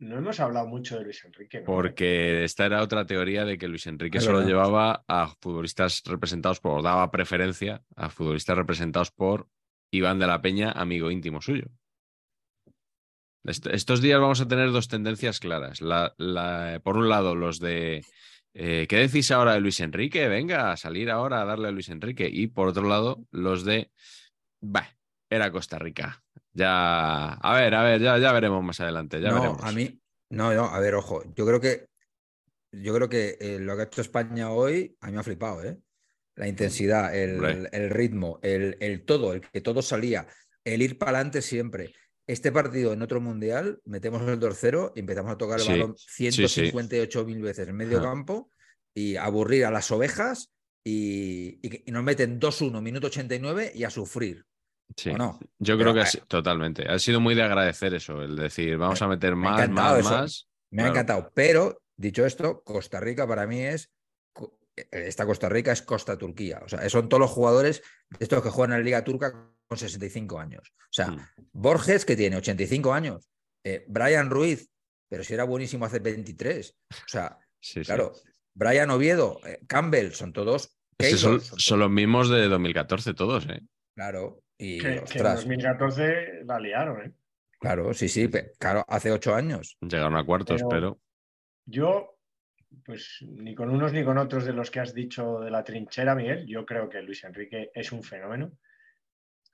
No 0.00 0.16
hemos 0.18 0.40
hablado 0.40 0.66
mucho 0.66 0.98
de 0.98 1.04
Luis 1.04 1.22
Enrique. 1.24 1.60
¿no? 1.60 1.66
Porque 1.66 2.42
esta 2.44 2.66
era 2.66 2.82
otra 2.82 3.04
teoría 3.06 3.44
de 3.44 3.58
que 3.58 3.68
Luis 3.68 3.86
Enrique 3.86 4.18
Es 4.18 4.24
solo 4.24 4.38
verdad. 4.38 4.48
llevaba 4.50 5.04
a 5.06 5.28
futbolistas 5.40 6.02
representados 6.06 6.58
por, 6.60 6.78
o 6.78 6.82
daba 6.82 7.10
preferencia 7.10 7.82
a 7.96 8.08
futbolistas 8.08 8.56
representados 8.56 9.10
por 9.10 9.48
Iván 9.92 10.18
de 10.18 10.26
la 10.26 10.40
Peña, 10.40 10.72
amigo 10.72 11.10
íntimo 11.10 11.42
suyo. 11.42 11.66
Est- 13.44 13.66
estos 13.66 14.00
días 14.00 14.20
vamos 14.20 14.40
a 14.40 14.48
tener 14.48 14.70
dos 14.72 14.88
tendencias 14.88 15.38
claras. 15.38 15.80
La, 15.80 16.14
la- 16.18 16.80
por 16.82 16.96
un 16.96 17.08
lado, 17.08 17.34
los 17.34 17.58
de 17.60 18.04
eh, 18.54 18.86
¿qué 18.88 18.96
decís 18.96 19.30
ahora 19.30 19.52
de 19.54 19.60
Luis 19.60 19.80
Enrique? 19.80 20.28
Venga, 20.28 20.72
a 20.72 20.76
salir 20.76 21.10
ahora 21.10 21.42
a 21.42 21.44
darle 21.44 21.68
a 21.68 21.72
Luis 21.72 21.88
Enrique. 21.90 22.28
Y 22.32 22.46
por 22.48 22.68
otro 22.68 22.88
lado, 22.88 23.24
los 23.30 23.64
de 23.64 23.90
bah, 24.62 24.96
era 25.28 25.52
Costa 25.52 25.78
Rica. 25.78 26.22
Ya, 26.52 27.32
a 27.34 27.54
ver, 27.54 27.74
a 27.74 27.82
ver, 27.84 28.00
ya, 28.00 28.18
ya 28.18 28.32
veremos 28.32 28.62
más 28.62 28.80
adelante. 28.80 29.20
Ya 29.20 29.28
no, 29.30 29.34
veremos. 29.34 29.62
a 29.62 29.72
mí, 29.72 30.00
no, 30.30 30.52
no, 30.54 30.64
a 30.66 30.78
ver, 30.80 30.94
ojo, 30.94 31.22
yo 31.34 31.46
creo 31.46 31.60
que 31.60 31.86
yo 32.72 32.94
creo 32.94 33.08
que 33.08 33.36
eh, 33.40 33.58
lo 33.58 33.74
que 33.76 33.82
ha 33.82 33.84
hecho 33.86 34.00
España 34.00 34.50
hoy 34.50 34.96
a 35.00 35.06
mí 35.08 35.12
me 35.14 35.20
ha 35.20 35.22
flipado, 35.24 35.62
¿eh? 35.64 35.78
La 36.36 36.48
intensidad, 36.48 37.14
el, 37.14 37.68
el 37.72 37.90
ritmo, 37.90 38.38
el, 38.42 38.76
el 38.80 39.04
todo, 39.04 39.32
el 39.32 39.40
que 39.42 39.60
todo 39.60 39.82
salía, 39.82 40.26
el 40.64 40.80
ir 40.82 40.96
para 40.98 41.12
adelante 41.18 41.42
siempre. 41.42 41.92
Este 42.26 42.52
partido 42.52 42.92
en 42.92 43.02
otro 43.02 43.20
mundial, 43.20 43.80
metemos 43.84 44.22
el 44.22 44.38
2-0 44.38 44.92
y 44.94 45.00
empezamos 45.00 45.32
a 45.32 45.36
tocar 45.38 45.58
el 45.58 45.64
Sí, 45.66 45.72
balón 45.72 45.94
sí, 45.98 46.06
sí. 46.06 46.14
158 46.22 47.24
mil 47.26 47.42
veces 47.42 47.68
en 47.68 47.76
medio 47.76 47.98
Ajá. 47.98 48.08
campo 48.10 48.50
y 48.94 49.16
aburrir 49.16 49.64
a 49.66 49.70
las 49.72 49.90
ovejas 49.90 50.52
y, 50.84 51.58
y 51.66 51.68
que- 51.70 51.82
y 51.84 51.90
nos 51.90 52.04
meten 52.04 52.38
2-1, 52.38 52.80
minuto 52.80 53.08
89 53.08 53.72
y 53.74 53.82
a 53.84 53.90
sufrir. 53.90 54.46
Sí. 54.96 55.10
¿O 55.10 55.18
no? 55.18 55.38
Yo 55.58 55.76
Pero, 55.78 55.92
creo 55.92 56.04
que 56.04 56.10
si- 56.10 56.18
totalmente. 56.28 56.88
Ha 56.88 56.98
sido 56.98 57.20
muy 57.20 57.34
de 57.34 57.42
agradecer 57.42 57.94
eso, 57.94 58.22
el 58.22 58.36
decir, 58.36 58.76
vamos 58.76 59.00
a 59.02 59.08
meter 59.08 59.36
más, 59.36 59.68
más, 59.70 59.98
eso. 60.00 60.10
más. 60.10 60.48
Me 60.70 60.82
ha 60.82 60.84
Claro. 60.86 60.94
encantado. 60.94 61.32
Pero, 61.34 61.82
dicho 61.96 62.24
esto, 62.26 62.62
Costa 62.62 63.00
Rica 63.00 63.26
para 63.26 63.46
mí 63.46 63.60
es. 63.62 63.90
eh, 64.76 64.86
Esta 64.92 65.26
Costa 65.26 65.48
Rica 65.48 65.72
es 65.72 65.82
Costa 65.82 66.16
Turquía. 66.16 66.60
O 66.64 66.68
sea, 66.68 66.88
son 66.88 67.08
todos 67.08 67.20
los 67.20 67.30
jugadores 67.30 67.82
de 68.10 68.24
estos 68.24 68.42
que 68.42 68.48
juegan 68.50 68.72
en 68.72 68.78
la 68.80 68.84
Liga 68.84 69.04
Turca 69.04 69.32
con 69.32 69.78
65 69.78 70.38
años. 70.40 70.72
O 70.78 70.92
sea, 70.92 71.08
Mm. 71.10 71.26
Borges, 71.52 72.04
que 72.04 72.16
tiene 72.16 72.36
85 72.36 72.92
años. 72.94 73.26
eh, 73.62 73.84
Brian 73.88 74.30
Ruiz, 74.30 74.70
pero 75.10 75.22
si 75.22 75.34
era 75.34 75.44
buenísimo 75.44 75.84
hace 75.84 75.98
23. 75.98 76.74
O 76.90 76.94
sea, 77.08 77.38
Sí, 77.60 77.80
sí. 77.80 77.84
claro, 77.84 78.14
Brian 78.54 78.88
Oviedo, 78.90 79.38
eh, 79.44 79.60
Campbell, 79.68 80.12
son 80.12 80.32
todos. 80.32 80.78
Es 80.96 81.20
son, 81.20 81.32
Keylor, 81.32 81.40
son 81.42 81.58
son 81.58 81.78
todos- 81.78 81.78
los 81.80 81.90
mismos 81.90 82.30
de 82.30 82.48
2014 82.48 83.12
todos, 83.12 83.46
¿eh? 83.50 83.60
Claro. 83.94 84.42
Y 84.60 84.78
que, 84.78 84.82
que 84.88 84.92
en 84.98 85.02
ostras, 85.04 85.34
2014 85.36 86.44
la 86.44 86.60
liaron. 86.60 87.06
¿eh? 87.06 87.12
claro, 87.58 87.92
sí, 87.94 88.08
sí, 88.08 88.28
claro, 88.58 88.84
hace 88.88 89.10
ocho 89.10 89.34
años. 89.34 89.76
Llegaron 89.80 90.16
a 90.16 90.24
cuartos, 90.24 90.62
Pero- 90.62 90.68
pero... 90.68 91.00
Yo, 91.66 92.18
pues 92.84 93.18
ni 93.28 93.54
con 93.54 93.70
unos 93.70 93.92
ni 93.92 94.02
con 94.04 94.18
otros 94.18 94.44
de 94.44 94.52
los 94.52 94.70
que 94.70 94.80
has 94.80 94.92
dicho 94.94 95.40
de 95.40 95.50
la 95.50 95.62
trinchera, 95.64 96.14
Miguel, 96.14 96.46
yo 96.46 96.64
creo 96.66 96.88
que 96.88 97.02
Luis 97.02 97.22
Enrique 97.24 97.70
es 97.74 97.92
un 97.92 98.02
fenómeno, 98.02 98.52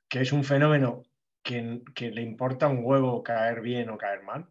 que 0.08 0.20
es 0.20 0.32
un 0.32 0.44
fenómeno 0.44 1.02
que, 1.42 1.82
que 1.94 2.10
le 2.10 2.22
importa 2.22 2.68
un 2.68 2.80
huevo 2.82 3.22
caer 3.22 3.60
bien 3.60 3.90
o 3.90 3.98
caer 3.98 4.22
mal, 4.22 4.46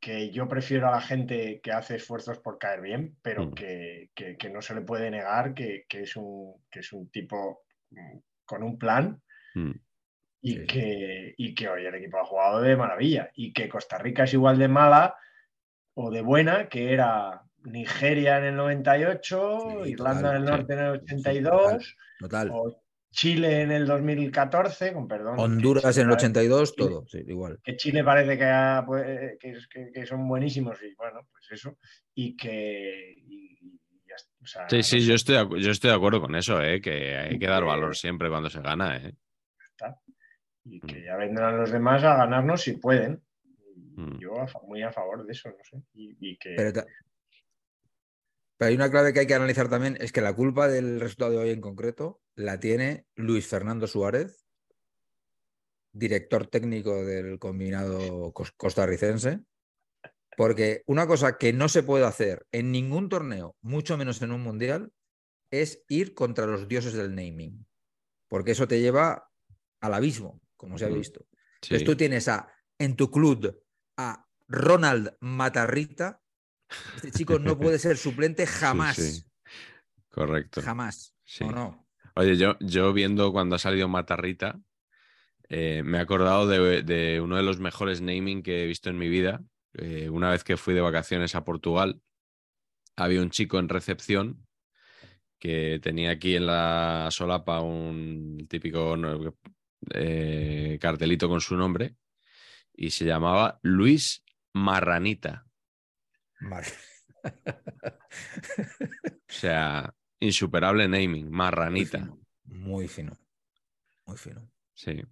que 0.00 0.30
yo 0.30 0.46
prefiero 0.48 0.88
a 0.88 0.92
la 0.92 1.00
gente 1.00 1.60
que 1.60 1.72
hace 1.72 1.96
esfuerzos 1.96 2.38
por 2.38 2.58
caer 2.58 2.80
bien, 2.82 3.16
pero 3.22 3.46
Mm. 3.46 3.54
que, 3.54 4.10
que- 4.14 4.36
que 4.36 4.50
no 4.50 4.62
se 4.62 4.74
le 4.74 4.82
puede 4.82 5.10
negar 5.10 5.54
que, 5.54 5.86
que 5.88 6.02
es, 6.02 6.14
un, 6.16 6.54
que 6.70 6.80
es 6.80 6.92
un 6.92 7.10
tipo 7.10 7.64
mm, 7.90 8.18
con 8.48 8.62
un 8.64 8.78
plan 8.78 9.22
mm, 9.54 9.70
y, 10.40 10.52
Sí, 10.54 10.66
que, 10.66 11.34
y 11.36 11.54
que 11.54 11.68
hoy 11.68 11.84
el 11.86 11.94
equipo 11.94 12.18
ha 12.18 12.24
jugado 12.24 12.60
de 12.62 12.76
maravilla 12.76 13.30
y 13.34 13.52
que 13.52 13.68
Costa 13.68 13.98
Rica 13.98 14.24
es 14.24 14.32
igual 14.34 14.58
de 14.58 14.68
mala 14.68 15.14
o 15.94 16.10
de 16.10 16.22
buena 16.22 16.68
que 16.68 16.92
era 16.92 17.42
Nigeria 17.64 18.38
en 18.38 18.44
el 18.44 18.56
98, 18.56 19.58
Sí, 19.84 19.90
Irlanda 19.90 20.32
total, 20.32 20.32
del 20.32 20.44
sí. 20.44 20.50
Norte 20.50 20.72
en 20.72 20.78
el 20.78 20.98
Sí, 21.00 21.14
82 21.14 21.96
Total. 22.20 22.50
o 22.52 22.82
Chile 23.10 23.62
en 23.62 23.72
el 23.72 23.86
2014, 23.86 24.92
con 24.92 25.08
perdón. 25.08 25.38
Honduras 25.40 25.84
en 25.84 25.88
el 25.88 25.94
Chile- 25.94 26.14
82, 26.14 26.74
Chile- 26.74 26.88
todo, 26.88 27.06
sí, 27.08 27.18
igual. 27.26 27.58
Que 27.64 27.76
Chile 27.76 28.04
parece 28.04 28.38
que, 28.38 28.44
ha, 28.44 28.84
pues, 28.86 29.38
que, 29.40 29.50
es- 29.50 29.66
que- 29.66 29.90
que 29.92 30.06
son 30.06 30.28
buenísimos 30.28 30.78
y 30.82 30.94
bueno, 30.94 31.26
pues 31.32 31.46
eso. 31.50 31.76
Y 32.14 32.36
que... 32.36 33.14
y- 33.26 33.77
o 34.42 34.46
sea, 34.46 34.68
Sí, 34.68 34.76
no 34.78 34.82
sí, 34.82 35.00
sé, 35.00 35.06
yo 35.06 35.14
estoy, 35.14 35.62
yo 35.62 35.70
estoy 35.70 35.90
de 35.90 35.96
acuerdo 35.96 36.20
con 36.20 36.34
eso, 36.36 36.62
¿eh? 36.62 36.80
Que 36.80 37.16
hay 37.16 37.38
que 37.38 37.46
dar 37.46 37.64
valor 37.64 37.96
siempre 37.96 38.28
cuando 38.28 38.50
se 38.50 38.60
gana, 38.60 38.96
¿eh? 38.96 39.14
está. 39.60 40.00
Y 40.64 40.78
Mm. 40.78 40.86
que 40.86 41.02
ya 41.04 41.16
vendrán 41.16 41.56
los 41.58 41.70
demás 41.70 42.02
a 42.04 42.16
ganarnos 42.16 42.62
si 42.62 42.72
pueden. 42.76 43.22
Y 43.74 44.00
Mm. 44.00 44.18
Yo 44.20 44.32
muy 44.66 44.82
a 44.82 44.92
favor 44.92 45.24
de 45.26 45.32
eso, 45.32 45.48
no 45.48 45.56
sé. 45.64 45.82
Y, 45.94 46.16
y 46.20 46.36
que... 46.38 46.54
Pero, 46.56 46.72
ta- 46.72 46.86
pero 48.56 48.68
hay 48.68 48.74
una 48.76 48.90
clave 48.90 49.12
que 49.12 49.20
hay 49.20 49.26
que 49.26 49.34
analizar 49.34 49.68
también, 49.68 49.96
es 50.00 50.12
que 50.12 50.20
la 50.20 50.34
culpa 50.34 50.68
del 50.68 51.00
resultado 51.00 51.32
de 51.32 51.36
hoy 51.38 51.50
en 51.50 51.60
concreto 51.60 52.20
la 52.36 52.60
tiene 52.60 53.06
Luis 53.16 53.46
Fernando 53.48 53.86
Suárez, 53.86 54.44
director 55.92 56.46
técnico 56.46 57.04
del 57.04 57.38
combinado 57.38 58.32
cos- 58.32 58.52
costarricense, 58.56 59.40
porque 60.38 60.84
una 60.86 61.08
cosa 61.08 61.36
que 61.36 61.52
no 61.52 61.68
se 61.68 61.82
puede 61.82 62.04
hacer 62.04 62.46
en 62.52 62.70
ningún 62.70 63.08
torneo, 63.08 63.56
mucho 63.60 63.98
menos 63.98 64.22
en 64.22 64.30
un 64.30 64.40
mundial, 64.40 64.92
es 65.50 65.84
ir 65.88 66.14
contra 66.14 66.46
los 66.46 66.68
dioses 66.68 66.92
del 66.92 67.16
naming, 67.16 67.66
porque 68.28 68.52
eso 68.52 68.68
te 68.68 68.80
lleva 68.80 69.32
al 69.80 69.94
abismo, 69.94 70.40
como 70.56 70.78
se 70.78 70.84
ha 70.84 70.90
visto. 70.90 71.26
Sí. 71.60 71.74
Entonces 71.74 71.84
tú 71.86 71.96
tienes 71.96 72.28
a, 72.28 72.54
en 72.78 72.94
tu 72.94 73.10
club 73.10 73.60
a 73.96 74.28
Ronald 74.46 75.16
Matarrita. 75.18 76.22
Este 76.94 77.10
chico 77.10 77.40
no 77.40 77.58
puede 77.58 77.80
ser 77.80 77.96
suplente 77.96 78.46
jamás. 78.46 78.94
Sí, 78.94 79.10
sí. 79.10 79.24
Correcto. 80.08 80.62
Jamás. 80.62 81.16
Sí. 81.24 81.42
No, 81.46 81.50
no. 81.50 81.88
Oye, 82.14 82.36
yo, 82.36 82.56
yo 82.60 82.92
viendo 82.92 83.32
cuando 83.32 83.56
ha 83.56 83.58
salido 83.58 83.88
Matarrita, 83.88 84.60
eh, 85.48 85.82
me 85.84 85.98
he 85.98 86.00
acordado 86.00 86.46
de, 86.46 86.84
de 86.84 87.20
uno 87.20 87.34
de 87.34 87.42
los 87.42 87.58
mejores 87.58 88.00
naming 88.00 88.44
que 88.44 88.62
he 88.62 88.66
visto 88.68 88.88
en 88.88 88.98
mi 88.98 89.08
vida. 89.08 89.42
Eh, 89.74 90.08
una 90.08 90.30
vez 90.30 90.44
que 90.44 90.56
fui 90.56 90.74
de 90.74 90.80
vacaciones 90.80 91.34
a 91.34 91.44
Portugal, 91.44 92.00
había 92.96 93.22
un 93.22 93.30
chico 93.30 93.58
en 93.58 93.68
recepción 93.68 94.46
que 95.38 95.78
tenía 95.82 96.10
aquí 96.10 96.34
en 96.36 96.46
la 96.46 97.08
solapa 97.10 97.60
un 97.60 98.46
típico 98.48 98.96
eh, 99.94 100.78
cartelito 100.80 101.28
con 101.28 101.40
su 101.40 101.56
nombre 101.56 101.96
y 102.74 102.90
se 102.90 103.04
llamaba 103.04 103.60
Luis 103.62 104.24
Marranita. 104.54 105.46
O 109.28 109.32
sea, 109.32 109.94
insuperable 110.20 110.88
naming, 110.88 111.24
Muy 111.26 111.36
Marranita. 111.36 111.98
fino, 111.98 112.18
Muy 112.44 112.88
fino. 112.88 113.16
Muy 114.06 114.16
fino. 114.16 114.50
Sí. 114.74 115.02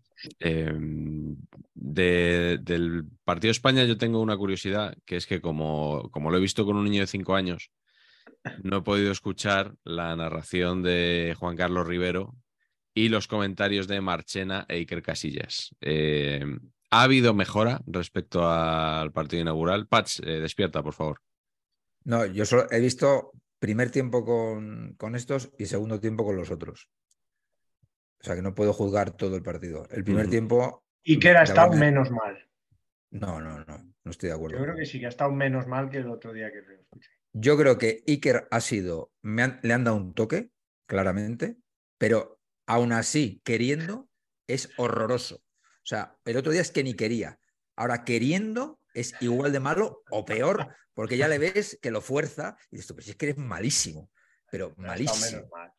De- 1.75 2.59
del 2.63 3.05
partido 3.25 3.49
de 3.49 3.53
España 3.53 3.85
yo 3.85 3.97
tengo 3.97 4.21
una 4.21 4.37
curiosidad, 4.37 4.97
que 5.05 5.17
es 5.17 5.27
que 5.27 5.41
como, 5.41 6.11
como 6.11 6.31
lo 6.31 6.39
he 6.39 6.41
visto 6.41 6.65
con 6.65 6.77
un 6.77 6.85
niño 6.85 7.01
de 7.01 7.07
cinco 7.07 7.35
años, 7.35 7.71
no 8.63 8.79
he 8.79 8.83
podido 8.83 9.13
escuchar 9.13 9.75
la 9.85 10.15
narración 10.17 10.83
de 10.83 11.35
Juan 11.39 11.57
Carlos 11.57 11.87
Rivero 11.87 12.35
y 12.95 13.09
los 13.09 13.29
comentarios 13.29 13.87
de 13.89 14.01
Marchena 14.01 14.65
e 14.69 14.77
Iker 14.77 15.03
Casillas. 15.03 15.75
Eh, 15.81 16.45
¿Ha 16.91 17.03
habido 17.03 17.35
mejora 17.35 17.83
respecto 17.87 18.49
al 18.49 19.13
partido 19.13 19.43
inaugural? 19.43 19.87
Pats, 19.87 20.21
eh, 20.25 20.41
despierta, 20.41 20.83
por 20.83 20.95
favor. 20.95 21.21
No, 22.05 22.25
yo 22.25 22.47
solo 22.47 22.67
he 22.71 22.81
visto 22.81 23.33
primer 23.59 23.91
tiempo 23.91 24.25
con, 24.25 24.95
con 24.97 25.15
estos 25.17 25.51
y 25.59 25.67
segundo 25.67 26.01
tiempo 26.01 26.25
con 26.25 26.37
los 26.37 26.51
otros. 26.51 26.89
O 28.21 28.25
sea 28.25 28.35
que 28.35 28.43
no 28.43 28.55
puedo 28.55 28.73
juzgar 28.73 29.11
todo 29.13 29.37
el 29.37 29.43
partido. 29.43 29.87
El 29.91 30.05
primer 30.05 30.29
tiempo. 30.29 30.85
Y 31.03 31.19
que 31.19 31.29
era 31.29 31.43
estado 31.43 31.73
menos 31.73 32.11
mal. 32.11 32.37
No, 33.11 33.41
no, 33.41 33.65
no. 33.65 33.95
No 34.05 34.11
estoy 34.11 34.29
de 34.29 34.35
acuerdo. 34.35 34.57
Yo 34.59 34.63
creo 34.65 34.77
que 34.77 34.87
sí, 34.87 35.01
que 35.01 35.07
ha 35.07 35.11
estado 35.11 35.33
menos 35.33 35.67
mal 35.67 35.91
que 35.91 35.99
el 35.99 36.09
otro 36.11 36.33
día 36.33 36.51
que 36.53 36.63
lo 36.63 36.75
escuché. 36.81 37.11
Yo 37.33 37.57
creo 37.57 37.77
que 37.79 38.03
Iker 38.07 38.49
ha 38.51 38.61
sido, 38.61 39.13
me 39.23 39.43
han- 39.43 39.61
le 39.63 39.75
han 39.75 39.85
dado 39.85 39.97
un 39.97 40.15
toque, 40.15 40.51
claramente, 40.87 41.57
pero 41.99 42.41
aún 42.67 42.93
así, 42.93 43.41
queriendo, 43.45 44.09
es 44.47 44.71
horroroso. 44.77 45.37
O 45.37 45.89
sea, 45.89 46.17
el 46.25 46.37
otro 46.37 46.53
día 46.53 46.61
es 46.63 46.71
que 46.71 46.83
ni 46.85 46.95
quería. 46.95 47.39
Ahora, 47.77 48.05
queriendo, 48.05 48.81
es 48.95 49.15
igual 49.21 49.53
de 49.53 49.61
malo 49.61 50.03
o 50.11 50.25
peor, 50.25 50.69
porque 50.95 51.17
ya 51.19 51.29
le 51.29 51.39
ves 51.39 51.79
que 51.83 51.91
lo 51.91 52.01
fuerza 52.01 52.57
y 52.71 52.77
dices, 52.77 52.87
tú, 52.89 52.95
pero 52.95 53.05
si 53.05 53.11
es 53.11 53.17
que 53.17 53.27
eres 53.27 53.39
malísimo, 53.39 54.11
pero 54.51 54.75
Pero 54.75 54.91
ha 54.91 54.95
estado 54.95 55.19
malísimo. 55.19 55.41
menos 55.43 55.51
mal. 55.51 55.73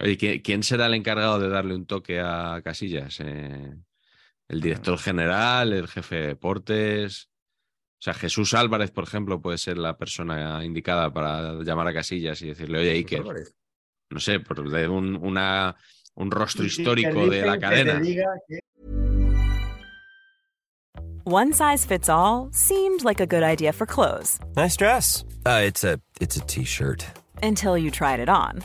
Oye, 0.00 0.16
¿quién, 0.16 0.40
quién 0.40 0.62
será 0.62 0.86
el 0.86 0.94
encargado 0.94 1.38
de 1.38 1.48
darle 1.48 1.74
un 1.74 1.86
toque 1.86 2.20
a 2.20 2.60
Casillas? 2.62 3.20
Eh, 3.20 3.74
¿El 4.48 4.60
director 4.60 4.98
general, 4.98 5.72
el 5.72 5.88
jefe 5.88 6.16
de 6.16 6.26
deportes? 6.28 7.28
O 7.98 8.04
sea, 8.04 8.14
Jesús 8.14 8.52
Álvarez, 8.54 8.90
por 8.90 9.04
ejemplo, 9.04 9.40
puede 9.40 9.58
ser 9.58 9.78
la 9.78 9.96
persona 9.96 10.64
indicada 10.64 11.12
para 11.12 11.62
llamar 11.62 11.88
a 11.88 11.94
Casillas 11.94 12.42
y 12.42 12.48
decirle, 12.48 12.80
oye, 12.80 12.90
Iker, 12.90 13.22
no 14.10 14.20
sé, 14.20 14.40
por 14.40 14.68
de 14.68 14.88
un, 14.88 15.16
una, 15.16 15.76
un 16.14 16.30
rostro 16.30 16.64
histórico 16.64 17.26
de 17.28 17.42
la 17.46 17.58
cadena. 17.58 18.00
diga 18.00 18.26
que 18.48 18.60
One 21.24 21.52
size 21.52 21.86
fits 21.86 22.08
all 22.08 22.48
seemed 22.52 23.04
like 23.04 23.20
a 23.20 23.26
good 23.26 23.44
idea 23.44 23.72
for 23.72 23.86
clothes 23.86 24.40
Nice 24.56 24.76
dress. 24.76 25.24
Uh, 25.46 25.62
it's 25.64 25.84
a 25.84 26.00
it's 26.20 26.36
a 26.36 26.40
t-shirt. 26.46 27.04
until 27.42 27.78
you 27.78 27.90
tried 27.92 28.18
it 28.18 28.28
on. 28.28 28.64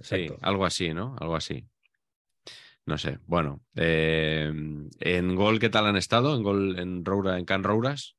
Sí, 0.00 0.28
algo 0.42 0.64
así, 0.64 0.92
¿no? 0.94 1.16
Algo 1.20 1.36
así. 1.36 1.66
No 2.86 2.98
sé. 2.98 3.18
Bueno, 3.26 3.60
eh, 3.76 4.50
en 5.00 5.34
gol, 5.36 5.58
¿qué 5.60 5.68
tal 5.68 5.86
han 5.86 5.96
estado? 5.96 6.34
En 6.36 6.42
gol 6.42 6.78
en 6.78 7.04
Roura, 7.04 7.38
en 7.38 7.44
Can 7.44 7.62
Rouras. 7.62 8.16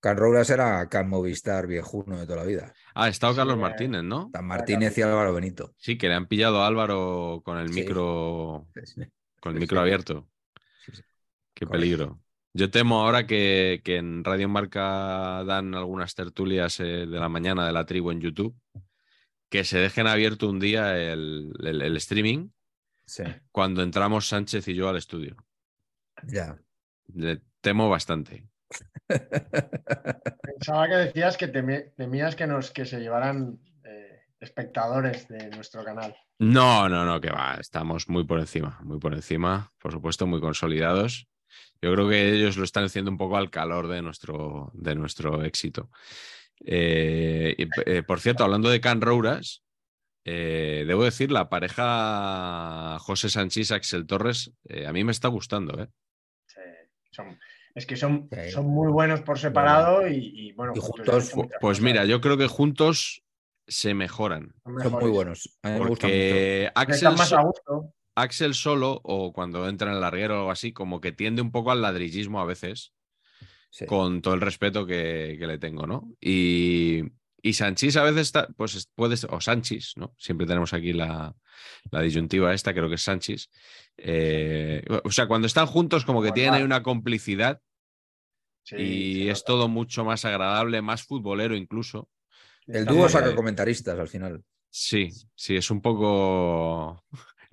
Can 0.00 0.18
Rouras 0.18 0.50
era 0.50 0.86
Can 0.88 1.08
Movistar 1.08 1.66
viejuno 1.66 2.18
de 2.18 2.26
toda 2.26 2.38
la 2.40 2.44
vida. 2.44 2.72
Ah, 2.94 3.04
ha 3.04 3.08
estado 3.08 3.32
Sí, 3.32 3.38
Carlos 3.38 3.56
eh, 3.56 3.60
Martínez, 3.60 4.02
¿no? 4.02 4.30
San 4.32 4.46
Martínez 4.46 4.96
y 4.98 5.02
Álvaro 5.02 5.32
Benito. 5.32 5.72
Sí, 5.78 5.96
que 5.96 6.08
le 6.08 6.14
han 6.14 6.26
pillado 6.26 6.62
a 6.62 6.66
Álvaro 6.66 7.40
con 7.44 7.58
el 7.58 7.68
Sí. 7.72 7.80
micro, 7.80 8.68
con 9.40 9.54
el 9.54 9.60
micro 9.60 9.78
sí. 9.78 9.82
abierto. 9.82 10.28
Sí, 10.84 10.92
sí. 10.92 11.02
Qué 11.54 11.66
Correcto. 11.66 11.70
peligro. 11.72 12.20
Yo 12.52 12.70
temo 12.70 13.00
ahora 13.02 13.26
que, 13.26 13.80
que 13.82 13.96
en 13.96 14.22
Radio 14.22 14.48
Marca 14.48 15.42
dan 15.44 15.74
algunas 15.74 16.14
tertulias 16.14 16.78
eh, 16.80 16.84
de 16.84 17.18
la 17.18 17.28
mañana 17.28 17.66
de 17.66 17.72
la 17.72 17.84
tribu 17.86 18.10
en 18.12 18.20
YouTube, 18.20 18.54
que 19.54 19.62
se 19.62 19.78
dejen 19.78 20.08
abierto 20.08 20.48
un 20.50 20.58
día 20.58 20.96
el, 20.98 21.52
el- 21.62 21.80
el 21.80 21.96
streaming 21.98 22.48
Sí, 23.06 23.22
cuando 23.52 23.82
entramos 23.84 24.26
Sánchez 24.26 24.66
y 24.66 24.74
yo 24.74 24.88
al 24.88 24.96
estudio. 24.96 25.36
ya. 26.26 26.58
Le 27.14 27.40
temo 27.60 27.88
bastante. 27.88 28.48
Pensaba 30.42 30.88
que 30.88 30.94
decías 30.96 31.36
que 31.36 31.46
temías 31.46 32.34
que 32.34 32.48
nos 32.48 32.72
que 32.72 32.84
se 32.84 32.98
llevaran 32.98 33.60
eh, 33.84 34.22
espectadores 34.40 35.28
de 35.28 35.50
nuestro 35.50 35.84
canal. 35.84 36.16
No, 36.40 36.88
no, 36.88 37.04
no, 37.04 37.20
que 37.20 37.30
va, 37.30 37.54
estamos 37.60 38.08
muy 38.08 38.24
por 38.24 38.40
encima, 38.40 38.80
muy 38.82 38.98
por 38.98 39.14
encima, 39.14 39.72
por 39.78 39.92
supuesto, 39.92 40.26
muy 40.26 40.40
consolidados. 40.40 41.28
Yo 41.80 41.92
creo 41.92 42.08
que 42.08 42.30
ellos 42.32 42.56
lo 42.56 42.64
están 42.64 42.84
haciendo 42.84 43.10
un 43.12 43.18
poco 43.18 43.36
al 43.36 43.50
calor 43.50 43.86
de 43.86 44.02
nuestro, 44.02 44.70
de 44.74 44.96
nuestro 44.96 45.44
éxito. 45.44 45.90
Eh, 46.64 47.56
eh, 47.86 48.02
por 48.02 48.20
cierto, 48.20 48.44
hablando 48.44 48.68
de 48.70 48.80
Can 48.80 49.00
Rouras, 49.00 49.62
eh, 50.24 50.84
debo 50.86 51.04
decir, 51.04 51.30
la 51.30 51.48
pareja 51.48 52.98
José 53.00 53.28
Sánchez 53.28 53.72
Axel 53.72 54.06
Torres, 54.06 54.52
eh, 54.68 54.86
a 54.86 54.92
mí 54.92 55.04
me 55.04 55.12
está 55.12 55.28
gustando, 55.28 55.82
¿eh? 55.82 55.88
Sí, 56.46 56.60
son- 57.10 57.38
es 57.74 57.86
que 57.86 57.96
son, 57.96 58.28
Sí. 58.32 58.50
son 58.50 58.66
muy 58.66 58.90
buenos 58.90 59.20
por 59.22 59.38
separado 59.38 60.06
y, 60.08 60.14
y, 60.34 60.52
bueno, 60.52 60.72
Y 60.76 60.80
juntos 60.80 61.32
Pues 61.60 61.80
mira, 61.80 62.04
yo 62.04 62.20
creo 62.20 62.36
que 62.38 62.46
juntos 62.46 63.22
se 63.66 63.94
mejoran. 63.94 64.54
Son 64.64 64.80
Son 64.82 64.92
muy 64.92 65.10
buenos. 65.10 65.58
A 65.62 65.70
mí 65.70 65.80
me 65.80 65.88
gustan 65.88 66.10
mucho. 66.10 66.72
Axel, 66.74 66.94
Están 66.94 67.16
más 67.16 67.28
so- 67.28 67.38
a 67.38 67.42
gusto. 67.42 67.94
Axel 68.16 68.54
solo, 68.54 69.00
o 69.02 69.32
cuando 69.32 69.68
entra 69.68 69.88
en 69.88 69.94
el 69.96 70.00
larguero 70.00 70.34
o 70.34 70.38
algo 70.38 70.50
así, 70.52 70.72
como 70.72 71.00
que 71.00 71.10
tiende 71.10 71.42
un 71.42 71.50
poco 71.50 71.72
al 71.72 71.82
ladrillismo 71.82 72.40
a 72.40 72.44
veces. 72.44 72.92
Sí. 73.76 73.86
con 73.86 74.22
todo 74.22 74.34
el 74.34 74.40
respeto 74.40 74.86
que, 74.86 75.34
que 75.36 75.46
le 75.48 75.58
tengo, 75.58 75.84
¿no? 75.84 76.12
Y, 76.20 77.02
y 77.42 77.52
Sanchís 77.54 77.96
a 77.96 78.04
veces 78.04 78.20
está, 78.20 78.46
pues 78.56 78.76
es- 78.76 78.86
puede 78.94 79.16
ser, 79.16 79.34
o 79.34 79.40
Sanchis, 79.40 79.94
¿no? 79.96 80.14
Siempre 80.16 80.46
tenemos 80.46 80.72
aquí 80.72 80.92
la, 80.92 81.34
la 81.90 82.00
disyuntiva 82.00 82.54
esta, 82.54 82.72
creo 82.72 82.88
que 82.88 82.94
es 82.94 83.02
Sanchis. 83.02 83.50
Eh, 83.96 84.84
o 85.02 85.10
sea, 85.10 85.26
cuando 85.26 85.48
están 85.48 85.66
juntos, 85.66 86.04
como 86.04 86.22
que 86.22 86.30
tienen 86.30 86.54
ahí 86.54 86.62
una 86.62 86.84
complicidad 86.84 87.60
Sí, 88.62 88.76
y 88.76 89.28
es 89.28 89.42
todo 89.44 89.66
mucho 89.68 90.04
más 90.04 90.24
agradable, 90.24 90.80
más 90.80 91.02
futbolero 91.02 91.56
incluso. 91.56 92.08
El 92.68 92.86
dúo 92.86 93.08
saca 93.08 93.34
comentaristas 93.34 93.98
al 93.98 94.08
final. 94.08 94.44
Sí, 94.70 95.10
sí, 95.34 95.56
es 95.56 95.68
un 95.70 95.82
poco. 95.82 97.04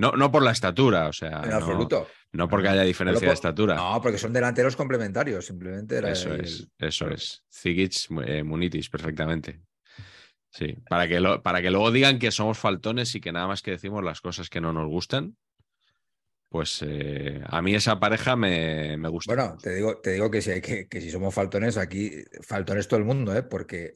No, 0.02 0.12
no 0.14 0.32
por 0.32 0.42
la 0.44 0.52
estatura, 0.52 1.08
o 1.08 1.14
sea. 1.14 1.42
En 1.44 1.50
no- 1.52 1.56
absoluto. 1.58 2.08
No, 2.34 2.48
porque 2.48 2.70
haya 2.70 2.82
diferencia 2.84 3.28
de 3.28 3.34
estatura. 3.34 3.76
No, 3.76 4.02
porque 4.02 4.18
son 4.18 4.34
delanteros 4.34 4.76
complementarios. 4.76 5.46
Simplemente 5.46 5.98
era 5.98 6.12
Eso 6.12 6.34
es, 6.34 6.68
eso 6.80 7.10
es. 7.10 7.44
Zigic, 7.54 7.94
eh, 8.26 8.44
Munitis, 8.44 8.90
perfectamente. 8.90 9.62
Sí, 10.50 10.76
para 10.90 11.08
que, 11.08 11.20
lo- 11.20 11.44
para 11.44 11.62
que 11.62 11.70
luego 11.70 11.92
digan 11.92 12.18
que 12.20 12.32
somos 12.32 12.58
faltones 12.58 13.14
y 13.16 13.22
que 13.22 13.32
nada 13.32 13.48
más 13.48 13.62
que 13.62 13.72
decimos 13.72 14.04
las 14.04 14.22
cosas 14.22 14.50
que 14.50 14.60
no 14.60 14.74
nos 14.74 14.88
gustan, 14.88 15.38
pues 16.50 16.84
eh, 16.86 17.42
a 17.46 17.62
mí 17.62 17.76
esa 17.76 18.00
pareja 18.00 18.36
me, 18.36 18.98
me 18.98 19.08
gusta. 19.08 19.34
Bueno, 19.34 19.58
te 19.62 19.76
digo, 19.76 19.98
te 20.00 20.12
digo 20.14 20.30
que, 20.32 20.42
si 20.42 20.52
hay 20.52 20.62
que, 20.62 20.88
que 20.88 21.00
si 21.00 21.10
somos 21.12 21.34
faltones, 21.34 21.78
aquí 21.78 22.12
faltones 22.42 22.88
todo 22.88 23.00
el 23.00 23.06
mundo, 23.06 23.36
¿eh? 23.36 23.44
porque 23.44 23.96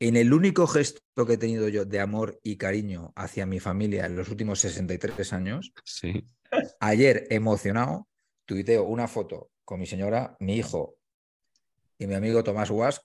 en 0.00 0.16
el 0.16 0.32
único 0.32 0.66
gesto 0.66 1.00
que 1.26 1.34
he 1.34 1.38
tenido 1.38 1.68
yo 1.68 1.84
de 1.84 2.00
amor 2.00 2.40
y 2.42 2.56
cariño 2.56 3.12
hacia 3.14 3.46
mi 3.46 3.60
familia 3.60 4.06
en 4.06 4.16
los 4.16 4.28
últimos 4.30 4.58
63 4.60 5.32
años, 5.32 5.72
Sí, 5.84 6.26
ayer 6.80 7.26
emocionado, 7.30 8.08
tuiteo 8.46 8.84
una 8.84 9.06
foto 9.06 9.50
con 9.64 9.78
mi 9.78 9.86
señora, 9.86 10.36
mi 10.40 10.56
hijo 10.56 10.96
y 11.98 12.06
mi 12.06 12.14
amigo 12.14 12.42
Tomás 12.42 12.70
Wask 12.70 13.02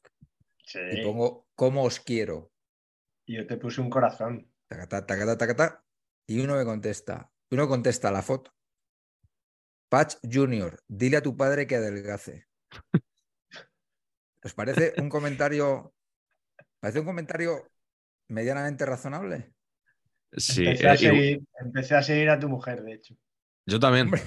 Sí, 0.63 0.79
y 0.93 1.03
pongo 1.03 1.47
cómo 1.53 1.83
os 1.83 1.99
quiero. 1.99 2.51
y 3.27 3.35
yo 3.35 3.45
te 3.45 3.57
puse 3.57 3.81
un 3.81 3.89
corazón. 3.89 4.51
Y 6.27 6.39
uno 6.39 6.55
me 6.55 6.65
contesta, 6.65 7.31
uno 7.51 7.67
contesta 7.67 8.09
la 8.11 8.23
foto. 8.23 8.51
Patch 9.89 10.15
Junior, 10.23 10.81
dile 10.87 11.17
a 11.17 11.21
tu 11.21 11.37
padre 11.37 11.67
que 11.67 11.75
adelgace. 11.75 12.47
¿Os 14.43 14.53
parece 14.53 14.93
un 14.97 15.09
comentario? 15.09 15.94
¿Parece 16.85 16.99
un 16.99 17.05
comentario 17.07 17.67
medianamente 18.27 18.85
razonable? 18.85 19.49
Sí, 20.37 20.67
empecé, 20.67 20.87
a 20.87 20.93
eh, 20.93 20.97
seguir, 20.97 21.41
empecé 21.59 21.95
a 21.95 22.03
seguir 22.03 22.29
a 22.29 22.37
tu 22.37 22.47
mujer, 22.47 22.83
de 22.83 22.93
hecho. 22.93 23.15
yo 23.65 23.79
también. 23.79 24.05
Hombre. 24.05 24.21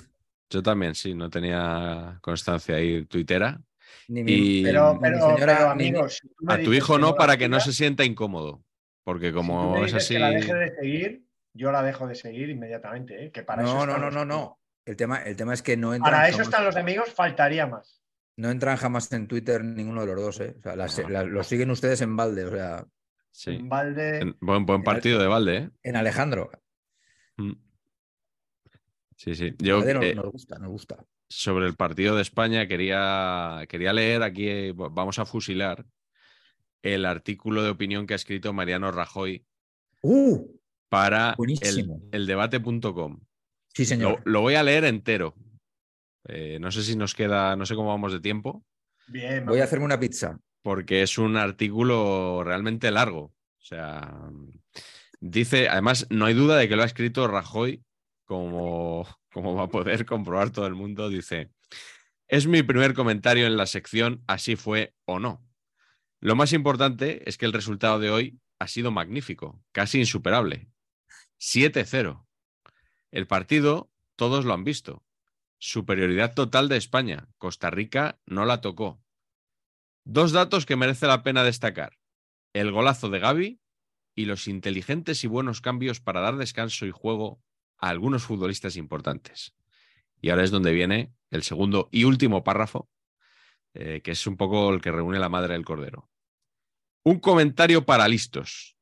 Yo 0.51 0.61
también, 0.61 0.97
sí, 0.97 1.15
no 1.15 1.31
tenía 1.31 2.19
constancia 2.21 2.75
ahí 2.75 3.05
tuitera. 3.05 3.61
Ni 4.09 4.25
mi- 4.25 4.33
Y 4.33 4.63
Pero, 4.65 4.95
mi 4.95 5.01
pero, 5.03 5.21
señora, 5.21 5.55
pero, 5.55 5.75
ni 5.77 5.87
amigos, 5.87 6.15
si 6.15 6.29
a 6.49 6.61
tu 6.61 6.73
hijo 6.73 6.99
no, 6.99 7.15
para 7.15 7.37
que 7.37 7.49
no 7.49 7.61
se 7.61 7.73
sienta 7.73 8.05
incómodo. 8.05 8.61
Porque 9.05 9.29
si 9.29 9.35
tú 9.37 9.45
como 9.47 9.75
me 9.75 9.87
es 9.87 9.93
dices 9.93 10.05
así. 10.05 10.15
que 10.15 10.19
la 10.19 10.31
deje 10.33 10.55
de 10.55 10.75
seguir, 10.75 11.25
yo 11.55 11.71
la 11.71 11.85
dejo 11.85 12.09
de 12.09 12.17
seguir 12.17 12.51
inmediatamente. 12.51 13.27
¿eh? 13.27 13.31
Que 13.31 13.45
para 13.45 13.63
eso 13.63 13.73
No, 13.73 13.87
no, 13.87 13.99
no, 13.99 14.11
no, 14.11 14.25
no. 14.25 14.59
El 14.85 14.97
tema, 14.97 15.19
el 15.23 15.37
tema 15.37 15.55
es 15.55 15.63
que 15.63 15.77
no 15.77 15.95
entran, 15.95 16.13
Para 16.13 16.29
eso 16.29 16.43
están 16.43 16.65
los 16.65 16.75
amigos, 16.75 17.13
faltaría 17.13 17.69
más. 17.69 18.03
No 18.39 18.51
entran 18.51 18.77
jamás 18.77 19.13
en 19.13 19.27
Twitter 19.29 19.65
ninguno 19.65 20.01
de 20.07 20.07
los 20.15 20.21
dos. 20.23 20.41
¿eh? 20.41 20.55
O 20.59 20.63
sea, 20.63 20.77
las- 20.77 20.99
No. 20.99 21.09
la- 21.11 21.25
los 21.25 21.47
siguen 21.47 21.71
ustedes 21.71 22.01
en 22.01 22.17
balde, 22.17 22.45
o 22.45 22.51
sea, 22.51 22.87
Sí. 23.31 23.51
En 23.51 23.69
balde. 23.69 24.19
En- 24.21 24.37
Buen, 24.41 24.65
buen 24.67 24.83
partido 24.83 25.21
de 25.21 25.27
Valde, 25.29 25.57
¿eh? 25.59 25.71
en 25.83 25.97
Alejandro. 25.97 26.51
Mm. 27.37 27.53
Sí, 29.17 29.35
sí. 29.35 29.55
Yo 29.59 29.79
Balde 29.79 29.95
nos, 29.95 30.05
eh, 30.05 30.15
nos 30.15 30.33
gusta, 30.33 30.59
nos 30.59 30.71
gusta. 30.71 31.05
sobre 31.29 31.67
el 31.67 31.75
partido 31.77 32.17
de 32.17 32.23
España 32.23 32.67
quería, 32.67 33.65
quería 33.69 33.93
leer 33.93 34.23
aquí, 34.23 34.49
eh, 34.49 34.73
vamos 34.75 35.19
a 35.19 35.27
fusilar 35.27 35.85
el 36.83 37.05
artículo 37.05 37.63
de 37.63 37.71
opinión 37.71 38.07
que 38.07 38.15
ha 38.15 38.17
escrito 38.17 38.53
Mariano 38.53 38.91
Rajoy 38.93 39.45
¡Uh! 40.01 40.47
para 40.89 41.37
el, 42.13 42.27
debate.com. 42.27 43.21
Sí, 43.75 43.83
Lo, 43.83 43.89
señor. 43.89 44.23
lo 44.25 44.41
voy 44.41 44.55
a 44.55 44.63
leer 44.63 44.85
entero. 44.85 45.35
Eh, 46.25 46.59
no 46.61 46.71
sé 46.71 46.83
si 46.83 46.97
nos 46.97 47.15
queda, 47.15 47.57
no 47.57 47.65
sé 47.67 47.75
cómo 47.75 47.89
vamos 47.89 48.13
de 48.13 48.21
tiempo, 48.21 48.65
Bien, 49.07 49.47
Voy 49.47 49.61
a 49.61 49.65
hacerme 49.65 49.87
una 49.87 49.99
pizza. 49.99 50.39
porque 50.63 51.03
es 51.03 51.17
un 51.17 51.37
artículo 51.37 52.43
realmente 52.45 52.91
largo. 52.91 53.21
O 53.23 53.65
sea, 53.65 54.31
dice, 55.21 55.69
además, 55.69 56.07
no 56.11 56.27
hay 56.27 56.35
duda 56.35 56.57
de 56.59 56.69
que 56.69 56.77
lo 56.77 56.83
ha 56.83 56.87
escrito 56.87 57.27
Rajoy, 57.27 57.83
como, 58.27 59.07
como 59.33 59.55
va 59.55 59.65
a 59.65 59.69
poder 59.69 60.05
comprobar 60.05 60.51
todo 60.51 60.67
el 60.67 60.75
mundo. 60.75 61.09
Dice, 61.09 61.51
es 62.27 62.47
mi 62.47 62.63
primer 62.63 62.93
comentario 62.93 63.47
en 63.47 63.57
la 63.57 63.65
sección, 63.67 64.23
así 64.27 64.57
fue 64.57 64.95
o 65.07 65.19
no. 65.19 65.43
Lo 66.21 66.37
más 66.37 66.53
importante 66.53 67.23
es 67.29 67.39
que 67.39 67.47
el 67.47 67.55
resultado 67.55 67.99
de 67.99 68.11
hoy 68.11 68.39
ha 68.59 68.69
sido 68.69 68.91
magnífico, 68.91 69.63
casi 69.73 70.01
insuperable. 70.01 70.69
7-0. 71.41 72.27
El 73.11 73.27
partido, 73.27 73.91
todos 74.17 74.45
lo 74.45 74.53
han 74.53 74.65
visto. 74.65 75.03
Superioridad 75.59 76.35
total 76.35 76.69
de 76.69 76.77
España. 76.77 77.29
Costa 77.37 77.71
Rica 77.71 78.21
no 78.27 78.45
la 78.45 78.61
tocó. 78.61 79.03
Dos 80.05 80.33
datos 80.33 80.67
que 80.67 80.77
merece 80.77 81.07
la 81.07 81.23
pena 81.23 81.43
destacar. 81.43 81.99
El 82.53 82.73
golazo 82.73 83.11
de 83.11 83.19
Gaby 83.19 83.61
y 84.15 84.25
los 84.25 84.49
inteligentes 84.49 85.23
y 85.25 85.27
buenos 85.27 85.61
cambios 85.61 86.01
para 86.01 86.21
dar 86.21 86.37
descanso 86.37 86.87
y 86.87 86.91
juego 86.91 87.43
a 87.77 87.89
algunos 87.89 88.25
futbolistas 88.25 88.77
importantes. 88.77 89.55
Y 90.21 90.31
ahora 90.31 90.45
es 90.45 90.51
donde 90.51 90.73
viene 90.73 91.13
el 91.31 91.43
segundo 91.43 91.89
y 91.93 92.05
último 92.05 92.43
párrafo, 92.43 92.89
eh, 93.75 94.01
que 94.03 94.13
es 94.13 94.27
un 94.27 94.37
poco 94.37 94.73
el 94.73 94.81
que 94.81 94.93
reúne 94.93 95.19
la 95.19 95.29
madre 95.29 95.53
del 95.53 95.65
cordero. 95.65 96.11
Un 97.05 97.21
comentario 97.21 97.85
para 97.85 98.09
listos, 98.09 98.77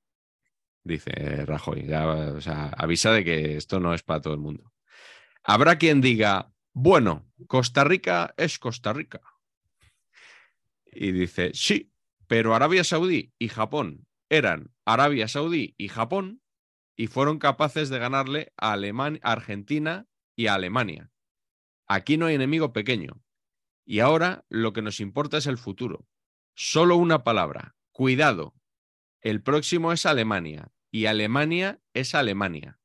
dice 0.82 1.44
Rajoy. 1.44 1.86
Avisa 1.92 3.12
de 3.12 3.24
que 3.24 3.56
esto 3.56 3.80
no 3.80 3.94
es 3.94 4.02
para 4.02 4.20
todo 4.20 4.34
el 4.34 4.40
mundo. 4.40 4.72
Habrá 5.42 5.76
quien 5.76 6.00
diga, 6.00 6.52
bueno, 6.78 7.24
Costa 7.46 7.84
Rica 7.84 8.34
es 8.36 8.58
Costa 8.58 8.92
Rica. 8.92 9.22
Y 10.84 11.10
dice, 11.10 11.52
sí, 11.54 11.90
pero 12.26 12.54
Arabia 12.54 12.84
Saudí 12.84 13.32
y 13.38 13.48
Japón 13.48 14.06
eran 14.28 14.74
Arabia 14.84 15.26
Saudí 15.26 15.74
y 15.78 15.88
Japón 15.88 16.42
y 16.94 17.06
fueron 17.06 17.38
capaces 17.38 17.88
de 17.88 17.98
ganarle 17.98 18.52
a, 18.58 18.76
Argentina 19.22 20.06
y 20.36 20.48
a 20.48 20.54
Alemania. 20.56 21.10
Aquí 21.86 22.18
no 22.18 22.26
hay 22.26 22.34
enemigo 22.34 22.74
pequeño. 22.74 23.22
Y 23.86 24.00
ahora 24.00 24.44
lo 24.50 24.74
que 24.74 24.82
nos 24.82 25.00
importa 25.00 25.38
es 25.38 25.46
el 25.46 25.56
futuro. 25.56 26.06
Solo 26.54 26.96
una 26.96 27.24
palabra, 27.24 27.74
cuidado. 27.90 28.54
El 29.22 29.42
próximo 29.42 29.94
es 29.94 30.04
Alemania 30.04 30.70
y 30.90 31.06
Alemania 31.06 31.80
es 31.94 32.14
Alemania. 32.14 32.78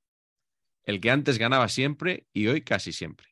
El 0.83 1.01
que 1.01 1.11
antes 1.11 1.37
ganaba 1.37 1.67
siempre 1.67 2.29
y 2.31 2.47
hoy 2.47 2.61
casi 2.61 2.93
siempre. 2.93 3.30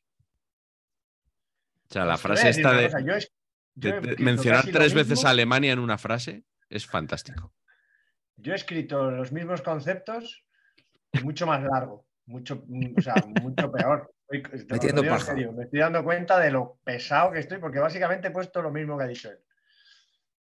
O 1.90 1.94
sea, 1.94 2.06
la 2.06 2.14
a 2.14 2.18
frase 2.18 2.50
esta 2.50 2.72
de, 2.74 2.86
cosa, 2.86 3.00
yo 3.02 3.14
es- 3.14 3.32
yo 3.76 3.90
de- 3.92 3.98
he 3.98 4.02
de 4.02 4.08
escrito 4.10 4.24
mencionar 4.24 4.66
tres 4.66 4.94
veces 4.94 5.10
mismo- 5.18 5.28
a 5.28 5.32
Alemania 5.32 5.74
en 5.74 5.80
una 5.80 5.98
frase 5.98 6.44
es 6.70 6.86
fantástico. 6.86 7.54
Yo 8.38 8.54
he 8.54 8.56
escrito 8.56 9.10
los 9.12 9.32
mismos 9.32 9.62
conceptos 9.62 10.46
y 11.12 11.20
mucho 11.24 11.48
más 11.48 11.64
largo, 11.64 12.06
mucho, 12.28 12.64
mm, 12.68 12.94
o 12.98 13.02
sea, 13.02 13.16
mucho 13.42 13.72
peor. 13.72 14.14
Estoy- 14.30 14.90
en 14.90 15.06
paja. 15.10 15.20
serio, 15.26 15.52
Me 15.54 15.64
estoy 15.64 15.80
dando 15.80 16.04
cuenta 16.04 16.40
de 16.40 16.52
lo 16.52 16.78
pesado 16.84 17.32
que 17.32 17.40
estoy, 17.40 17.58
porque 17.58 17.80
básicamente 17.80 18.28
he 18.28 18.32
puesto 18.32 18.62
lo 18.62 18.70
mismo 18.72 18.96
que 18.98 19.04
ha 19.06 19.08
dicho 19.08 19.32
él. 19.32 19.40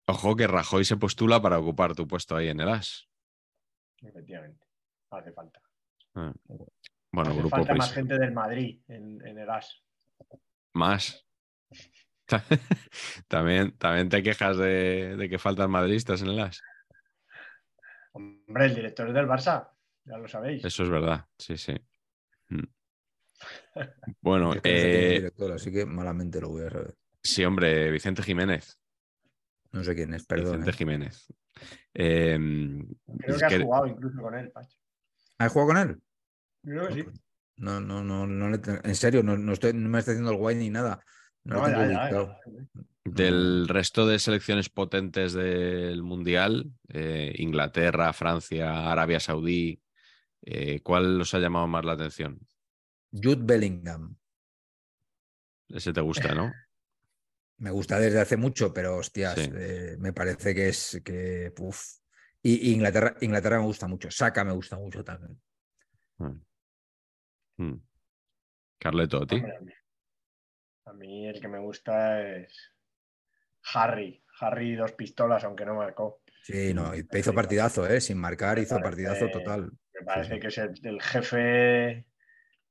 Ojo 0.07 0.35
que 0.35 0.47
Rajoy 0.47 0.83
se 0.85 0.97
postula 0.97 1.39
para 1.41 1.59
ocupar 1.59 1.93
tu 1.93 2.07
puesto 2.07 2.35
ahí 2.35 2.47
en 2.47 2.59
el 2.61 2.69
AS. 2.69 3.07
Efectivamente. 4.01 4.65
Hace 5.11 5.31
falta. 5.31 5.61
Ah. 6.15 6.33
Bueno, 7.11 7.29
Hace 7.29 7.39
grupo 7.39 7.55
falta 7.57 7.67
país. 7.67 7.77
más 7.79 7.93
gente 7.93 8.17
del 8.17 8.31
Madrid 8.31 8.81
en, 8.87 9.25
en 9.27 9.37
el 9.37 9.49
AS. 9.49 9.83
Más. 10.73 11.26
también, 13.27 13.71
también 13.77 14.09
te 14.09 14.21
quejas 14.21 14.57
de, 14.57 15.15
de 15.17 15.29
que 15.29 15.39
faltan 15.39 15.71
madridistas 15.71 16.21
en 16.21 16.27
el 16.27 16.39
AS. 16.39 16.61
Hombre, 18.13 18.65
el 18.65 18.75
director 18.75 19.07
es 19.07 19.13
del 19.13 19.27
Barça, 19.27 19.69
ya 20.05 20.17
lo 20.17 20.27
sabéis. 20.27 20.65
Eso 20.65 20.83
es 20.83 20.89
verdad, 20.89 21.25
sí, 21.37 21.57
sí. 21.57 21.75
Mm. 22.49 22.63
Bueno, 24.21 24.53
es 24.53 24.61
que 24.61 24.69
eh, 24.69 25.13
director, 25.15 25.51
así 25.51 25.71
que 25.71 25.85
malamente 25.85 26.41
lo 26.41 26.49
voy 26.49 26.65
a 26.65 26.69
saber. 26.69 26.95
sí, 27.21 27.43
hombre, 27.45 27.91
Vicente 27.91 28.23
Jiménez. 28.23 28.79
No 29.71 29.83
sé 29.83 29.93
quién 29.95 30.13
es, 30.13 30.25
perdón. 30.25 30.45
Vicente 30.61 30.69
¿eh? 30.71 30.73
Jiménez. 30.73 31.27
Eh, 31.93 32.39
Creo 33.19 33.35
es 33.35 33.37
que 33.39 33.45
has 33.45 33.53
que- 33.53 33.63
jugado 33.63 33.87
incluso 33.87 34.21
con 34.21 34.35
él, 34.35 34.51
Pacho. 34.51 34.77
¿Has 35.37 35.51
jugado 35.51 35.67
con 35.67 35.77
él? 35.77 36.01
Creo 36.63 36.87
que 36.87 36.93
sí. 36.93 37.05
No, 37.57 37.79
no, 37.79 38.03
no, 38.03 38.27
no 38.27 38.55
en 38.55 38.95
serio, 38.95 39.23
no, 39.23 39.37
no, 39.37 39.53
estoy, 39.53 39.73
no 39.73 39.89
me 39.89 39.99
está 39.99 40.11
haciendo 40.11 40.31
el 40.31 40.37
guay 40.37 40.55
ni 40.55 40.69
nada. 40.69 41.03
No, 41.47 41.55
No, 41.55 41.61
lo 41.61 41.65
tengo 41.65 41.81
ya, 41.81 41.87
ya, 41.87 41.87
ubicado. 41.87 42.39
ya. 42.45 42.81
Del 43.05 43.67
resto 43.69 44.05
de 44.05 44.19
selecciones 44.19 44.69
potentes 44.69 45.31
del 45.31 46.03
Mundial, 46.03 46.71
eh, 46.89 47.33
Inglaterra, 47.37 48.11
Francia, 48.11 48.91
Arabia 48.91 49.19
Saudí, 49.21 49.81
eh, 50.41 50.81
¿cuál 50.81 51.21
os 51.21 51.33
ha 51.33 51.39
llamado 51.39 51.67
más 51.67 51.85
la 51.85 51.93
atención? 51.93 52.39
Jude 53.13 53.43
Bellingham. 53.43 54.17
Ese 55.69 55.93
te 55.93 56.01
gusta, 56.01 56.35
¿no? 56.35 56.51
Me 57.59 57.71
gusta 57.71 57.97
desde 57.97 58.19
hace 58.21 58.37
mucho, 58.37 58.71
pero 58.71 58.97
hostias, 58.97 59.33
Sí. 59.39 59.49
eh, 59.51 59.95
me 59.97 60.13
parece 60.13 60.53
que 60.53 60.67
es 60.67 61.01
que. 61.03 61.51
uf. 61.57 61.81
Y, 62.43 62.69
y 62.69 62.73
Inglaterra, 62.75 63.15
Inglaterra 63.19 63.57
me 63.59 63.65
gusta 63.65 63.87
mucho. 63.87 64.11
Saka 64.11 64.43
me 64.43 64.51
gusta 64.51 64.77
mucho 64.77 65.03
también. 65.03 65.41
Mm. 67.57 67.73
Carleto, 68.77 69.23
¿a 69.23 69.25
ti? 69.25 69.41
A 70.97 70.99
mí- 70.99 71.27
el 71.27 71.39
que 71.39 71.47
me 71.47 71.59
gusta 71.59 72.21
es 72.21 72.73
Harry. 73.73 74.23
Harry 74.39 74.75
dos 74.75 74.93
pistolas, 74.93 75.43
aunque 75.43 75.63
no 75.65 75.75
marcó. 75.75 76.21
Sí, 76.41 76.73
no, 76.73 76.95
y 76.95 77.05
hizo 77.13 77.33
partidazo, 77.33 77.87
¿eh? 77.87 78.01
Sin 78.01 78.17
marcar, 78.17 78.57
hizo 78.57 78.79
partidazo 78.81 79.27
total. 79.29 79.71
Me 79.93 80.05
parece 80.05 80.35
sí. 80.35 80.39
que 80.39 80.47
es 80.47 80.57
el, 80.57 80.73
el 80.83 81.01
jefe 81.01 82.05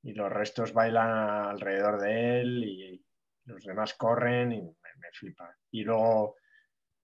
y 0.03 0.13
los 0.13 0.33
restos 0.33 0.73
bailan 0.73 1.09
alrededor 1.51 2.01
de 2.01 2.41
él 2.41 2.65
y 2.65 3.05
los 3.45 3.63
demás 3.65 3.95
corren 3.95 4.53
y 4.53 4.61
me, 4.63 4.91
me 4.99 5.09
flipa. 5.13 5.57
Y 5.71 5.85
luego, 5.85 6.37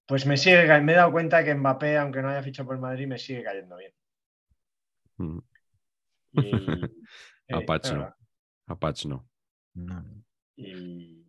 pues 0.06 0.26
me 0.26 0.37
sigue, 0.37 0.80
me 0.80 0.92
he 0.92 0.96
dado 0.96 1.12
cuenta 1.12 1.44
que 1.44 1.54
Mbappé, 1.54 1.98
aunque 1.98 2.22
no 2.22 2.30
haya 2.30 2.42
fichado 2.42 2.66
por 2.66 2.76
el 2.76 2.82
Madrid, 2.82 3.06
me 3.06 3.18
sigue 3.18 3.44
cayendo 3.44 3.76
bien. 3.76 3.92
Mm. 5.18 5.38
Y, 6.32 6.40
A 7.52 7.58
eh, 7.58 7.66
no. 7.66 7.90
verdad. 7.90 8.14
A 8.68 8.74
Patch 8.76 9.06
no. 9.06 9.28
No, 9.74 10.00
no. 10.02 10.21
Y, 10.57 11.25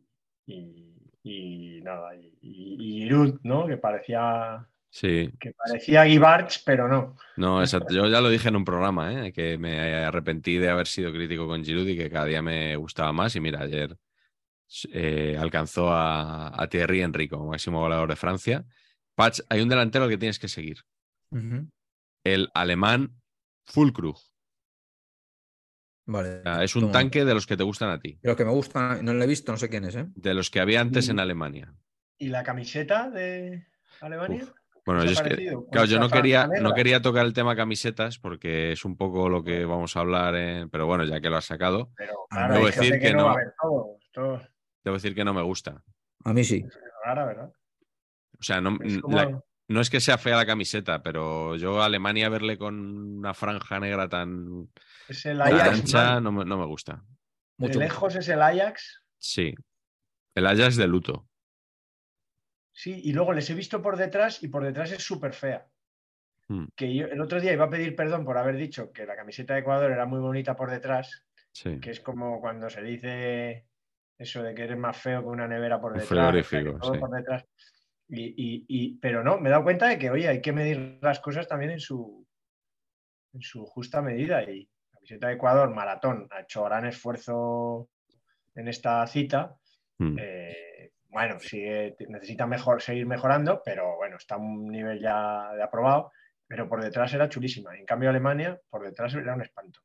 y- 0.45 0.89
y 1.25 1.79
nada, 1.81 2.15
y, 2.17 2.33
y, 2.41 2.75
y 2.79 3.01
Giroud, 3.03 3.39
¿no? 3.43 3.65
Que 3.67 3.77
parecía 3.77 4.67
Sí, 4.89 5.31
que 5.39 5.53
parecía 5.53 6.03
Guibarch, 6.03 6.63
pero 6.65 6.87
no. 6.87 7.15
no, 7.37 7.61
exacto. 7.61 7.93
Yo 7.95 8.07
ya 8.07 8.21
lo 8.21 8.29
dije 8.29 8.49
en 8.49 8.57
un 8.57 8.65
programa, 8.65 9.25
¿eh? 9.27 9.31
que 9.33 9.57
me 9.57 9.95
arrepentí 9.95 10.57
de 10.57 10.69
haber 10.69 10.85
sido 10.85 11.11
crítico 11.11 11.47
con 11.47 11.63
Giroud 11.63 11.87
y 11.87 11.97
que 11.97 12.09
cada 12.11 12.25
día 12.25 12.41
me 12.43 12.75
gustaba 12.75 13.11
más. 13.13 13.35
Y 13.35 13.39
mira, 13.39 13.61
ayer 13.61 13.97
eh, 14.91 15.35
alcanzó 15.39 15.89
a, 15.91 16.49
a 16.61 16.67
Thierry 16.67 17.01
Henry 17.01 17.27
como 17.27 17.47
máximo 17.47 17.79
goleador 17.79 18.09
de 18.09 18.15
Francia. 18.17 18.65
Patch, 19.15 19.39
hay 19.49 19.61
un 19.61 19.69
delantero 19.69 20.07
que 20.07 20.17
tienes 20.17 20.37
que 20.37 20.47
seguir. 20.47 20.77
El 22.23 22.49
alemán 22.53 23.15
Fulkrug. 23.65 24.17
Vale. 26.05 26.39
O 26.39 26.43
sea, 26.43 26.63
es 26.63 26.75
un 26.75 26.91
tanque 26.91 27.23
de 27.25 27.33
los 27.33 27.47
que 27.47 27.55
te 27.57 27.63
gustan 27.63 27.89
a 27.89 27.99
ti, 27.99 28.19
De 28.21 28.29
los 28.29 28.37
que 28.37 28.43
me 28.45 28.51
gustan, 28.51 29.03
no 29.05 29.13
lo 29.13 29.23
he 29.23 29.27
visto, 29.27 29.51
no 29.51 29.57
sé 29.57 29.69
quién 29.69 29.85
es, 29.85 29.95
¿eh? 29.95 30.05
de 30.15 30.33
los 30.33 30.49
que 30.49 30.59
había 30.59 30.81
antes 30.81 31.07
en. 31.09 31.19
Alemania. 31.19 31.73
¿Y 32.17 32.27
la 32.29 32.43
camiseta 32.43 33.09
de 33.09 33.65
Alemania? 34.01 34.43
Uf. 34.43 34.51
Bueno, 34.85 35.01
¿Qué 35.01 35.07
os 35.07 35.15
yo 35.17 35.23
es 35.23 35.29
que, 35.37 35.57
claro, 35.71 35.87
yo 35.87 35.97
no 35.99 36.09
quería, 36.09 36.45
no 36.59 36.73
quería 36.73 37.01
tocar 37.01 37.25
el 37.25 37.31
tema 37.33 37.55
camisetas 37.55 38.19
porque 38.19 38.73
es 38.73 38.83
un 38.83 38.97
poco 38.97 39.29
lo 39.29 39.41
que 39.41 39.63
vamos 39.63 39.95
a 39.95 40.01
hablar, 40.01 40.35
en- 40.35 40.69
pero 40.69 40.85
bueno, 40.87 41.05
ya 41.05 41.21
que 41.21 41.29
lo 41.29 41.37
has 41.37 41.45
sacado, 41.45 41.91
Pero 41.95 42.13
claro, 42.29 42.53
debo 42.55 42.65
decir 42.65 42.99
que 42.99 43.13
no, 43.13 43.29
no. 43.29 43.35
todo. 44.13 44.41
Es 44.41 44.49
debo 44.83 44.95
decir 44.97 45.15
que 45.15 45.23
no 45.23 45.33
me 45.33 45.41
gusta. 45.41 45.81
A 46.25 46.33
mí 46.33 46.43
sí. 46.43 46.65
rara, 47.05 47.25
¿verdad? 47.25 47.53
O 48.37 48.43
sea, 48.43 48.59
no, 48.59 48.77
Es 48.83 48.99
como- 48.99 49.15
la- 49.15 49.41
no 49.69 49.81
es 49.81 49.89
que 49.89 49.99
sea 49.99 50.17
fea 50.17 50.35
la 50.37 50.45
camiseta, 50.45 51.01
pero 51.01 51.55
yo 51.55 51.81
a 51.81 51.85
Alemania 51.85 52.29
verle 52.29 52.57
con 52.57 53.17
una 53.19 53.33
franja 53.33 53.79
negra 53.79 54.07
tan, 54.09 54.69
es 55.07 55.25
el 55.25 55.37
tan 55.39 55.53
Ajax. 55.53 55.79
ancha 55.79 56.19
no 56.21 56.31
me, 56.31 56.45
no 56.45 56.57
me 56.57 56.65
gusta. 56.65 57.03
De 57.57 57.67
Mucho. 57.67 57.79
lejos 57.79 58.15
es 58.15 58.27
el 58.29 58.41
Ajax. 58.41 59.03
Sí. 59.17 59.53
El 60.35 60.47
Ajax 60.47 60.75
de 60.75 60.87
luto. 60.87 61.27
Sí, 62.71 63.01
y 63.03 63.13
luego 63.13 63.33
les 63.33 63.49
he 63.49 63.53
visto 63.53 63.81
por 63.81 63.97
detrás 63.97 64.41
y 64.43 64.47
por 64.47 64.63
detrás 64.63 64.91
es 64.91 65.03
súper 65.03 65.33
fea. 65.33 65.67
Hmm. 66.47 66.65
Que 66.75 66.93
yo 66.93 67.05
el 67.05 67.21
otro 67.21 67.39
día 67.39 67.53
iba 67.53 67.65
a 67.65 67.69
pedir 67.69 67.95
perdón 67.95 68.25
por 68.25 68.37
haber 68.37 68.57
dicho 68.57 68.91
que 68.91 69.05
la 69.05 69.15
camiseta 69.15 69.53
de 69.53 69.59
Ecuador 69.61 69.91
era 69.91 70.05
muy 70.05 70.19
bonita 70.19 70.55
por 70.55 70.69
detrás, 70.71 71.23
Sí. 71.51 71.79
que 71.79 71.91
es 71.91 71.99
como 71.99 72.41
cuando 72.41 72.67
se 72.69 72.81
dice 72.81 73.67
eso 74.17 74.41
de 74.41 74.55
que 74.55 74.63
eres 74.63 74.77
más 74.77 74.97
feo 74.97 75.21
que 75.21 75.27
una 75.27 75.47
nevera 75.47 75.79
por 75.79 75.93
Un 75.93 75.99
detrás. 75.99 76.35
o 76.35 76.43
sea, 76.43 76.63
sí. 76.93 76.99
por 76.99 77.11
detrás. 77.11 77.45
Y, 78.15 78.25
y- 78.37 78.65
y- 78.67 78.97
pero 78.99 79.23
no, 79.23 79.39
me 79.39 79.49
he 79.49 79.51
dado 79.51 79.63
cuenta 79.63 79.87
de 79.87 79.97
que, 79.97 80.09
oye, 80.11 80.27
hay 80.27 80.41
que 80.41 80.53
medir 80.53 80.99
las 81.01 81.19
cosas 81.19 81.47
también 81.47 81.71
en 81.71 81.79
su, 81.79 82.25
en 83.33 83.41
su 83.41 83.65
justa 83.65 84.01
medida. 84.01 84.43
Y 84.43 84.63
la 84.91 84.97
camiseta 84.99 85.27
de 85.27 85.33
Ecuador, 85.33 85.69
maratón, 85.73 86.27
ha 86.31 86.41
hecho 86.41 86.63
gran 86.63 86.85
esfuerzo 86.85 87.89
en 88.55 88.67
esta 88.67 89.05
cita. 89.07 89.55
Mm. 89.97 90.17
Eh, 90.19 90.91
bueno, 91.09 91.39
sigue- 91.39 91.95
necesita 92.07 92.45
mejor, 92.45 92.81
seguir 92.81 93.05
mejorando, 93.07 93.61
pero 93.65 93.95
bueno, 93.97 94.17
está 94.17 94.35
a 94.35 94.39
un 94.39 94.67
nivel 94.67 94.99
ya 94.99 95.51
de 95.53 95.63
aprobado. 95.63 96.11
Pero 96.47 96.69
por 96.69 96.83
detrás 96.83 97.11
era 97.13 97.29
chulísima. 97.29 97.75
En 97.75 97.85
cambio, 97.85 98.09
Alemania, 98.09 98.59
por 98.69 98.83
detrás 98.83 99.13
era 99.15 99.33
un 99.33 99.41
espanto. 99.41 99.79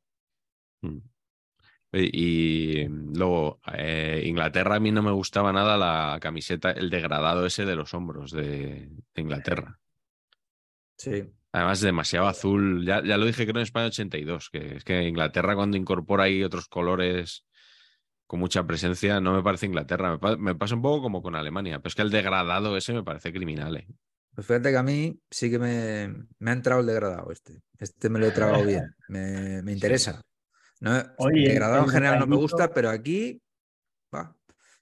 Mm. 0.81 0.97
Y, 1.91 2.81
y, 2.83 2.87
luego, 2.87 3.59
eh, 3.73 4.23
Inglaterra 4.25 4.75
a 4.75 4.79
mí 4.79 4.91
no 4.91 5.01
me 5.01 5.11
gustaba 5.11 5.51
nada 5.53 5.77
la 5.77 6.19
camiseta, 6.21 6.71
el 6.71 6.89
degradado 6.89 7.45
ese 7.45 7.65
de 7.65 7.75
los 7.75 7.93
hombros 7.93 8.31
de, 8.31 8.89
de 9.15 9.21
Inglaterra. 9.21 9.79
Sí. 10.97 11.31
Además, 11.51 11.81
demasiado 11.81 12.27
azul. 12.27 12.85
Ya, 12.85 13.03
ya 13.03 13.17
lo 13.17 13.25
dije 13.25 13.45
creo 13.45 13.57
en 13.57 13.63
España 13.63 13.87
82, 13.87 14.49
que 14.51 14.75
es 14.77 14.83
que 14.83 15.03
Inglaterra 15.07 15.55
cuando 15.55 15.77
incorpora 15.77 16.25
ahí 16.25 16.43
otros 16.43 16.67
colores 16.67 17.45
con 18.27 18.39
mucha 18.39 18.65
presencia, 18.67 19.19
no 19.19 19.33
me 19.33 19.43
parece 19.43 19.65
Inglaterra. 19.65 20.11
Me, 20.11 20.19
pa- 20.19 20.37
me 20.37 20.55
pasa 20.55 20.75
un 20.75 20.81
poco 20.83 21.01
como 21.01 21.21
con 21.23 21.35
Alemania, 21.35 21.79
pero 21.79 21.89
es 21.89 21.95
que 21.95 22.03
el 22.03 22.11
degradado 22.11 22.77
ese 22.77 22.93
me 22.93 23.03
parece 23.03 23.33
criminal. 23.33 23.77
¿eh? 23.77 23.87
Pues 24.35 24.45
fíjate 24.47 24.71
que 24.71 24.77
a 24.77 24.83
mí 24.83 25.19
sí 25.29 25.49
que 25.49 25.59
me, 25.59 26.27
me 26.39 26.51
ha 26.51 26.53
entrado 26.53 26.81
el 26.81 26.87
degradado 26.87 27.31
este. 27.31 27.61
Este 27.79 28.09
me 28.09 28.19
lo 28.19 28.27
he 28.27 28.31
tragado 28.31 28.63
bien. 28.65 28.95
Me, 29.07 29.61
me 29.63 29.71
interesa. 29.71 30.21
No, 30.81 30.91
Oye, 31.17 31.41
el 31.43 31.47
degradado 31.49 31.79
en 31.83 31.85
el 31.85 31.91
general 31.91 32.19
no 32.19 32.27
me 32.27 32.35
gusta, 32.37 32.71
pero 32.73 32.89
aquí. 32.89 33.41
va. 34.13 34.35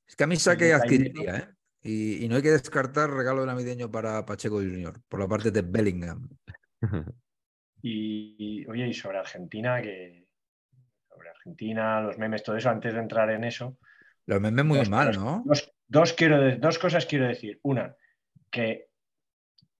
Es 0.08 0.16
que 0.16 0.24
a 0.24 0.28
mí 0.28 0.36
saque 0.38 0.66
detallito- 0.66 0.84
adquiriría, 0.84 1.38
¿eh? 1.38 1.48
Y, 1.82 2.26
y 2.26 2.30
no 2.30 2.36
hay 2.36 2.42
que 2.42 2.52
descartar 2.52 3.10
regalo 3.10 3.42
de 3.42 3.48
navideño 3.48 3.90
para 3.90 4.26
Pacheco 4.26 4.58
Junior, 4.58 5.02
por 5.08 5.20
la 5.20 5.28
parte 5.28 5.52
de 5.52 5.62
Bellingham. 5.62 6.28
Y, 7.84 8.36
y, 8.40 8.66
oye, 8.66 8.88
y 8.88 8.94
sobre 8.94 9.20
Argentina, 9.20 9.80
que 9.82 10.26
sobre 11.08 11.30
Argentina, 11.30 12.02
los 12.02 12.18
memes, 12.18 12.42
todo 12.42 12.58
eso, 12.58 12.72
antes 12.72 12.92
de 12.92 13.00
entrar 13.00 13.30
en 13.30 13.44
eso, 13.44 13.78
Los 14.26 14.42
memes 14.42 14.66
muy 14.66 14.80
Dos 14.80 14.90
mal, 14.90 15.08
cosas. 15.10 15.24
¿no? 15.24 15.44
dos, 15.46 15.72
dos 15.88 16.14
quiero 16.14 16.42
de- 16.42 16.56
dos 16.58 16.80
cosas 16.80 17.06
quiero 17.06 17.28
decir. 17.28 17.60
Una, 17.62 17.96
que 18.52 18.90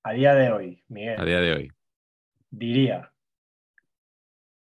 a 0.04 0.14
día 0.14 0.36
de 0.36 0.52
hoy, 0.52 0.84
Miguel, 0.90 1.20
A 1.20 1.26
día 1.26 1.40
de 1.42 1.52
hoy. 1.54 1.72
diría 2.52 3.12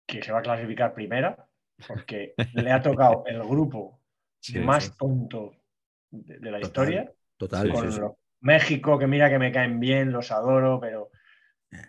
que 0.07 0.21
se 0.21 0.31
va 0.31 0.39
a 0.39 0.43
clasificar 0.43 0.93
primera, 0.93 1.47
porque 1.87 2.33
le 2.53 2.71
ha 2.71 2.81
tocado 2.81 3.23
el 3.27 3.39
grupo 3.43 4.01
Sí, 4.39 4.59
más 4.59 4.85
sí. 4.85 4.91
tonto 4.97 5.55
de, 6.11 6.39
de 6.39 6.51
la 6.51 6.59
Total, 6.59 6.67
historia. 6.93 7.13
Total. 7.37 7.71
con 7.71 7.85
sí, 7.85 7.91
sí. 7.95 7.99
los- 8.01 8.11
México, 8.41 8.99
que 8.99 9.07
mira 9.07 9.29
que 9.29 9.39
me 9.39 9.51
caen 9.51 9.79
bien, 9.79 10.11
los 10.11 10.31
adoro, 10.31 10.79
pero 10.79 11.09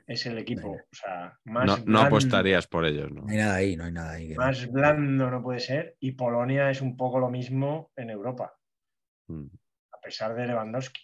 es 0.06 0.24
el 0.26 0.38
equipo, 0.38 0.70
o 0.70 0.80
sea, 0.90 1.38
más, 1.44 1.66
No, 1.66 1.76
no 1.76 1.82
blando, 1.84 2.00
apostarías 2.06 2.66
por 2.66 2.86
ellos, 2.86 3.12
¿no? 3.12 3.22
No 3.22 3.28
hay 3.30 3.36
nada 3.36 3.54
ahí, 3.56 3.76
no 3.76 3.84
hay 3.84 3.92
nada 3.92 4.12
ahí. 4.12 4.28
no. 4.30 4.36
más 4.36 4.66
blando 4.72 5.30
no 5.30 5.42
puede 5.42 5.60
ser. 5.60 5.96
Y 6.00 6.12
Polonia 6.12 6.70
es 6.70 6.80
un 6.80 6.96
poco 6.96 7.18
lo 7.18 7.28
mismo 7.30 7.90
en 7.96 8.08
Europa, 8.10 8.54
Mm. 9.28 9.46
a 9.92 10.00
pesar 10.00 10.34
de 10.34 10.46
Lewandowski. 10.46 11.02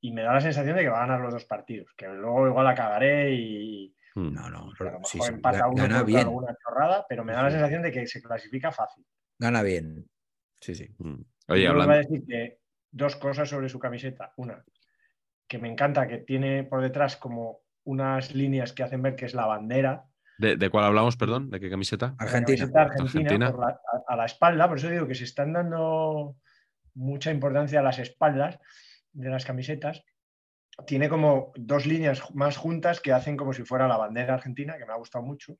Y 0.00 0.12
me 0.12 0.22
da 0.22 0.32
la 0.34 0.40
sensación 0.40 0.76
de 0.76 0.82
que 0.82 0.88
va 0.88 0.98
a 0.98 1.06
ganar 1.06 1.20
los 1.20 1.32
dos 1.34 1.44
partidos, 1.44 1.92
que 1.96 2.06
luego 2.08 2.46
igual 2.48 2.64
la 2.64 2.74
cagaré 2.74 3.32
y 3.34 3.93
Mm. 4.14 4.32
No, 4.32 4.48
no, 4.50 4.58
a 4.58 4.60
lo 4.60 4.64
mejor 4.66 5.00
sí, 5.06 5.18
sí, 5.20 5.28
empata 5.32 5.66
uno 5.68 5.82
gana 5.82 5.98
por 5.98 6.06
bien. 6.06 6.20
alguna 6.20 6.56
chorrada, 6.62 7.04
pero 7.08 7.24
me 7.24 7.32
da 7.32 7.42
la 7.42 7.50
sensación 7.50 7.82
de 7.82 7.90
que 7.92 8.06
se 8.06 8.22
clasifica 8.22 8.70
fácil. 8.70 9.04
Gana 9.38 9.62
bien. 9.62 10.08
Sí, 10.60 10.74
sí. 10.74 10.88
Mm. 10.98 11.20
Oye, 11.48 11.62
yo 11.64 11.70
hablando. 11.70 11.92
voy 11.92 11.96
a 11.96 11.98
decir 12.08 12.24
que 12.26 12.58
dos 12.90 13.16
cosas 13.16 13.48
sobre 13.48 13.68
su 13.68 13.78
camiseta. 13.78 14.32
Una, 14.36 14.64
que 15.48 15.58
me 15.58 15.68
encanta 15.68 16.06
que 16.06 16.18
tiene 16.18 16.64
por 16.64 16.80
detrás 16.80 17.16
como 17.16 17.60
unas 17.84 18.34
líneas 18.34 18.72
que 18.72 18.82
hacen 18.82 19.02
ver 19.02 19.16
que 19.16 19.26
es 19.26 19.34
la 19.34 19.46
bandera. 19.46 20.04
¿De, 20.38 20.56
de 20.56 20.70
cuál 20.70 20.84
hablamos, 20.84 21.16
perdón? 21.16 21.50
¿De 21.50 21.60
qué 21.60 21.68
camiseta? 21.68 22.14
la 22.18 22.24
Argentina. 22.24 22.56
camiseta 22.58 22.82
argentina, 22.82 23.20
Argentina. 23.24 23.50
por 23.50 23.60
la- 23.60 23.80
a, 24.08 24.12
a 24.12 24.16
la 24.16 24.24
espalda. 24.26 24.68
Por 24.68 24.78
eso 24.78 24.88
digo 24.88 25.06
que 25.08 25.14
se 25.14 25.24
están 25.24 25.52
dando 25.52 26.36
mucha 26.94 27.30
importancia 27.32 27.80
a 27.80 27.82
las 27.82 27.98
espaldas 27.98 28.58
de 29.12 29.28
las 29.28 29.44
camisetas. 29.44 30.04
Tiene 30.86 31.08
como 31.08 31.52
dos 31.56 31.86
líneas 31.86 32.22
más 32.34 32.56
juntas 32.56 33.00
que 33.00 33.12
hacen 33.12 33.36
como 33.36 33.52
si 33.52 33.62
fuera 33.62 33.86
la 33.88 33.96
bandera 33.96 34.34
argentina, 34.34 34.76
que 34.76 34.84
me 34.86 34.92
ha 34.92 34.96
gustado 34.96 35.24
mucho. 35.24 35.56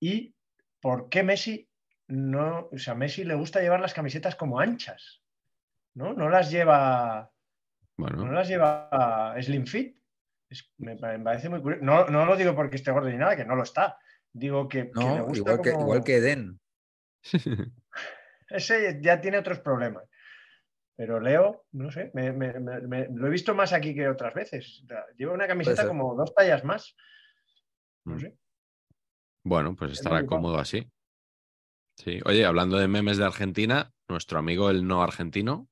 ¿Y 0.00 0.34
por 0.80 1.08
qué 1.08 1.22
Messi 1.22 1.68
no? 2.08 2.68
O 2.72 2.78
sea, 2.78 2.94
a 2.94 2.96
Messi 2.96 3.24
le 3.24 3.34
gusta 3.34 3.60
llevar 3.60 3.80
las 3.80 3.92
camisetas 3.94 4.34
como 4.34 4.58
anchas, 4.60 5.22
¿no? 5.94 6.14
No 6.14 6.28
las 6.30 6.50
lleva, 6.50 7.30
Bueno, 7.96 8.24
no 8.24 8.32
las 8.32 8.48
lleva 8.48 9.34
Slim 9.40 9.66
Fit. 9.66 9.98
Es- 10.48 10.72
me, 10.78 10.96
pa- 10.96 11.18
me 11.18 11.24
parece 11.24 11.48
muy 11.48 11.60
curioso. 11.60 11.84
No, 11.84 12.06
no 12.06 12.24
lo 12.24 12.36
digo 12.36 12.54
porque 12.54 12.76
esté 12.76 12.92
gordo 12.92 13.10
ni 13.10 13.16
nada, 13.16 13.36
que 13.36 13.44
no 13.44 13.56
lo 13.56 13.62
está. 13.64 13.98
Digo 14.32 14.68
que, 14.68 14.90
que 14.90 14.98
le 15.00 15.16
No, 15.18 15.24
gusta 15.24 15.38
igual 15.38 15.60
que, 15.62 15.70
como- 15.72 15.84
igual 15.84 16.04
que 16.04 16.16
Eden. 16.16 16.60
ese 18.48 19.00
ya 19.02 19.20
tiene 19.20 19.38
otros 19.38 19.60
problemas. 19.60 20.04
Pero 20.96 21.20
Leo, 21.20 21.66
no 21.72 21.90
sé, 21.90 22.10
me- 22.14 22.32
me- 22.32 22.58
me- 22.58 22.80
me- 22.80 23.08
lo 23.12 23.26
he 23.26 23.30
visto 23.30 23.54
más 23.54 23.72
aquí 23.74 23.94
que 23.94 24.08
otras 24.08 24.32
veces. 24.34 24.82
Lleva 25.18 25.34
una 25.34 25.46
camiseta 25.46 25.86
como 25.86 26.14
dos 26.14 26.34
tallas 26.34 26.64
más. 26.64 26.96
No 28.04 28.14
Mm. 28.14 28.20
sé. 28.20 28.36
bueno, 29.44 29.76
pues 29.76 29.92
Es 29.92 29.98
estará 29.98 30.24
cómodo 30.26 30.58
así. 30.58 30.90
Sí. 31.98 32.20
Oye, 32.24 32.44
hablando 32.44 32.78
de 32.78 32.88
memes 32.88 33.16
de 33.16 33.24
Argentina, 33.24 33.92
nuestro 34.08 34.38
amigo 34.38 34.70
el 34.70 34.86
no 34.86 35.02
argentino 35.02 35.68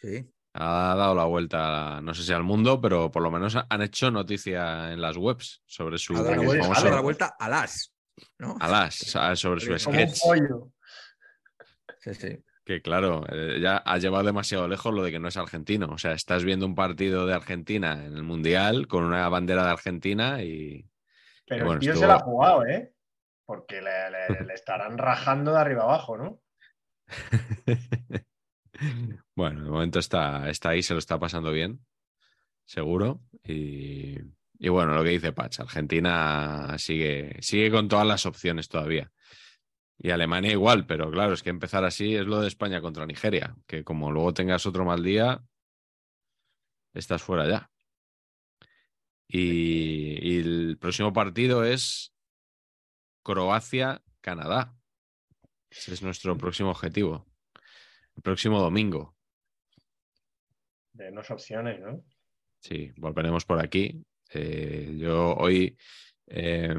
Sí. 0.00 0.30
ha 0.54 0.94
dado 0.96 1.14
la 1.14 1.24
vuelta, 1.24 2.00
no 2.00 2.14
sé 2.14 2.22
si 2.22 2.32
al 2.32 2.42
mundo, 2.42 2.80
pero 2.80 3.10
por 3.10 3.22
lo 3.22 3.30
menos 3.30 3.54
han 3.68 3.82
hecho 3.82 4.10
noticia 4.10 4.92
en 4.92 5.00
las 5.02 5.16
webs 5.16 5.62
sobre 5.66 5.98
su 5.98 6.14
Ha 6.16 6.22
dado 6.22 6.30
la 6.36 6.42
vuelta, 6.42 6.52
se 6.52 6.58
ha 6.58 6.62
famoso 6.62 6.84
dado 6.84 6.96
la 6.96 7.02
vuelta 7.02 7.36
a 7.38 7.48
las. 7.48 7.94
¿no? 8.38 8.56
alas, 8.60 8.94
sobre 9.34 9.60
su 9.60 9.66
Como 9.84 9.84
Como 9.84 10.00
un 10.02 10.08
sketch. 10.08 10.22
pollo. 10.22 10.72
Sí, 12.00 12.14
sí. 12.14 12.44
Que 12.68 12.82
claro, 12.82 13.24
eh, 13.32 13.60
ya 13.62 13.78
ha 13.78 13.96
llevado 13.96 14.24
demasiado 14.24 14.68
lejos 14.68 14.92
lo 14.92 15.02
de 15.02 15.10
que 15.10 15.18
no 15.18 15.28
es 15.28 15.38
argentino. 15.38 15.86
O 15.90 15.96
sea, 15.96 16.12
estás 16.12 16.44
viendo 16.44 16.66
un 16.66 16.74
partido 16.74 17.26
de 17.26 17.32
Argentina 17.32 18.04
en 18.04 18.14
el 18.14 18.22
Mundial 18.24 18.86
con 18.88 19.04
una 19.04 19.26
bandera 19.30 19.64
de 19.64 19.70
Argentina 19.70 20.42
y 20.42 20.86
Pero 21.46 21.64
bueno, 21.64 21.72
el 21.76 21.80
tío 21.80 21.92
estuvo- 21.94 22.02
se 22.02 22.08
la 22.08 22.16
ha 22.16 22.20
jugado, 22.20 22.66
¿eh? 22.66 22.92
Porque 23.46 23.80
le, 23.80 24.10
le- 24.10 24.44
le 24.44 24.52
estarán 24.52 24.98
rajando 24.98 25.52
de 25.52 25.58
arriba 25.60 25.84
abajo, 25.84 26.18
¿no? 26.18 26.42
bueno, 29.34 29.64
de 29.64 29.70
momento 29.70 29.98
está, 29.98 30.48
está 30.50 30.68
ahí, 30.68 30.82
se 30.82 30.92
lo 30.92 30.98
está 30.98 31.18
pasando 31.18 31.50
bien, 31.50 31.80
seguro. 32.66 33.22
Y, 33.44 34.18
y 34.58 34.68
bueno, 34.68 34.94
lo 34.94 35.02
que 35.02 35.08
dice 35.10 35.32
Patch, 35.32 35.60
Argentina 35.60 36.74
sigue, 36.78 37.36
sigue 37.40 37.70
con 37.70 37.88
todas 37.88 38.06
las 38.06 38.26
opciones 38.26 38.68
todavía. 38.68 39.10
Y 39.98 40.10
Alemania 40.10 40.52
igual, 40.52 40.86
pero 40.86 41.10
claro, 41.10 41.32
es 41.32 41.42
que 41.42 41.50
empezar 41.50 41.84
así 41.84 42.14
es 42.14 42.24
lo 42.26 42.40
de 42.40 42.48
España 42.48 42.80
contra 42.80 43.04
Nigeria, 43.04 43.56
que 43.66 43.82
como 43.82 44.12
luego 44.12 44.32
tengas 44.32 44.64
otro 44.64 44.84
mal 44.84 45.02
día, 45.02 45.42
estás 46.94 47.22
fuera 47.22 47.48
ya. 47.48 47.70
Y, 49.26 50.18
y 50.26 50.38
el 50.38 50.78
próximo 50.78 51.12
partido 51.12 51.64
es 51.64 52.14
Croacia-Canadá. 53.22 54.74
Ese 55.68 55.92
es 55.92 56.02
nuestro 56.02 56.38
próximo 56.38 56.70
objetivo. 56.70 57.26
El 58.16 58.22
próximo 58.22 58.60
domingo. 58.60 59.16
De 60.92 61.10
dos 61.10 61.30
opciones, 61.30 61.80
¿no? 61.80 62.02
Sí, 62.60 62.92
volveremos 62.96 63.44
por 63.44 63.60
aquí. 63.60 64.02
Eh, 64.32 64.96
yo 64.98 65.34
hoy 65.34 65.76
eh, 66.26 66.74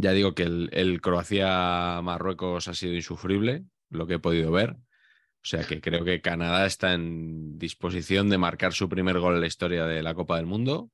Ya 0.00 0.12
digo 0.12 0.34
que 0.34 0.44
el, 0.44 0.70
el 0.72 1.00
Croacia-Marruecos 1.00 2.68
ha 2.68 2.74
sido 2.74 2.94
insufrible, 2.94 3.64
lo 3.88 4.06
que 4.06 4.14
he 4.14 4.18
podido 4.18 4.50
ver. 4.52 4.70
O 5.42 5.46
sea 5.46 5.64
que 5.64 5.80
creo 5.80 6.04
que 6.04 6.20
Canadá 6.20 6.66
está 6.66 6.92
en 6.92 7.58
disposición 7.58 8.28
de 8.28 8.38
marcar 8.38 8.72
su 8.72 8.88
primer 8.88 9.18
gol 9.18 9.34
en 9.36 9.40
la 9.40 9.46
historia 9.46 9.86
de 9.86 10.02
la 10.02 10.14
Copa 10.14 10.36
del 10.36 10.46
Mundo 10.46 10.90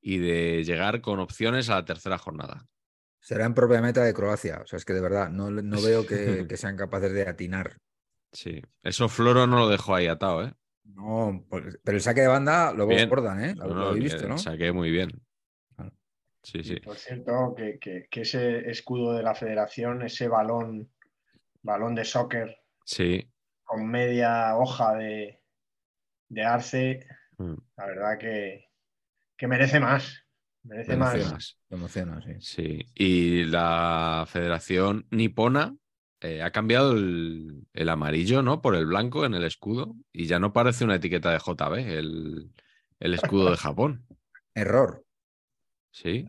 y 0.00 0.18
de 0.18 0.64
llegar 0.64 1.00
con 1.00 1.20
opciones 1.20 1.70
a 1.70 1.76
la 1.76 1.84
tercera 1.84 2.18
jornada. 2.18 2.66
Será 3.20 3.46
en 3.46 3.54
propia 3.54 3.80
meta 3.80 4.02
de 4.04 4.12
Croacia. 4.14 4.60
O 4.62 4.66
sea, 4.66 4.76
es 4.76 4.84
que 4.84 4.92
de 4.92 5.00
verdad 5.00 5.30
no, 5.30 5.50
no 5.50 5.82
veo 5.82 6.06
que, 6.06 6.46
que 6.48 6.56
sean 6.56 6.76
capaces 6.76 7.12
de 7.12 7.28
atinar. 7.28 7.76
Sí, 8.32 8.60
eso 8.82 9.08
Floro 9.08 9.46
no 9.46 9.58
lo 9.58 9.68
dejó 9.68 9.94
ahí 9.94 10.06
atado, 10.08 10.44
¿eh? 10.44 10.52
No, 10.84 11.44
pues- 11.48 11.78
pero 11.82 11.96
el 11.96 12.02
saque 12.02 12.20
de 12.22 12.28
banda 12.28 12.72
lo 12.72 12.86
Bien. 12.86 13.08
bordan, 13.08 13.42
¿eh? 13.42 13.54
Lo, 13.56 13.68
No, 13.68 13.94
que 13.94 14.00
visto, 14.00 14.28
¿no? 14.28 14.38
Saqué 14.38 14.72
muy 14.72 14.90
bien. 14.90 15.10
Sí, 16.46 16.60
Y 16.62 16.80
por 16.80 16.96
cierto, 16.96 17.54
que, 17.56 17.76
que- 17.80 18.06
que 18.08 18.20
ese 18.20 18.70
escudo 18.70 19.14
de 19.14 19.22
la 19.24 19.34
federación, 19.34 20.02
ese 20.02 20.28
balón, 20.28 20.88
balón 21.62 21.96
de 21.96 22.04
soccer 22.04 22.56
Sí. 22.84 23.28
con 23.64 23.88
media 23.90 24.56
hoja 24.56 24.94
de, 24.94 25.40
de 26.28 26.42
arce, 26.44 27.04
Mm. 27.38 27.54
la 27.76 27.86
verdad 27.86 28.18
que, 28.18 28.66
que 29.36 29.48
merece 29.48 29.80
más. 29.80 30.22
Merece 30.62 30.92
Me 30.92 30.96
más. 30.98 31.58
emocionas. 31.68 32.24
Sí. 32.40 32.86
Y 32.94 33.44
la 33.44 34.24
Federación 34.28 35.06
Nipona 35.10 35.76
eh, 36.20 36.42
ha 36.42 36.50
cambiado 36.52 36.92
el, 36.92 37.66
el 37.74 37.88
amarillo, 37.88 38.40
¿no? 38.42 38.62
Por 38.62 38.74
el 38.76 38.86
blanco 38.86 39.26
en 39.26 39.34
el 39.34 39.44
escudo. 39.44 39.96
Y 40.12 40.26
ya 40.26 40.38
no 40.38 40.52
parece 40.52 40.84
una 40.84 40.94
etiqueta 40.96 41.30
de 41.32 41.38
JB, 41.38 41.74
el, 41.98 42.52
el 43.00 43.14
escudo 43.14 43.50
de 43.50 43.56
Japón. 43.58 44.06
Error. 44.54 45.04
Sí. 45.90 46.26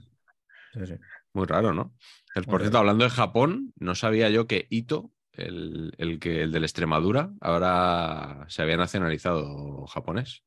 Sí, 0.77 0.85
sí. 0.85 0.93
Muy 1.33 1.45
raro, 1.45 1.73
¿no? 1.73 1.95
El, 2.35 2.43
Muy 2.45 2.51
por 2.51 2.61
cierto, 2.61 2.77
raro. 2.77 2.79
hablando 2.79 3.03
de 3.05 3.09
Japón, 3.09 3.73
no 3.77 3.95
sabía 3.95 4.29
yo 4.29 4.47
que 4.47 4.67
Ito, 4.69 5.11
el, 5.33 5.93
el 5.97 6.19
que, 6.19 6.43
el 6.43 6.51
del 6.51 6.63
Extremadura, 6.63 7.31
ahora 7.41 8.45
se 8.49 8.61
había 8.61 8.77
nacionalizado 8.77 9.85
japonés. 9.87 10.43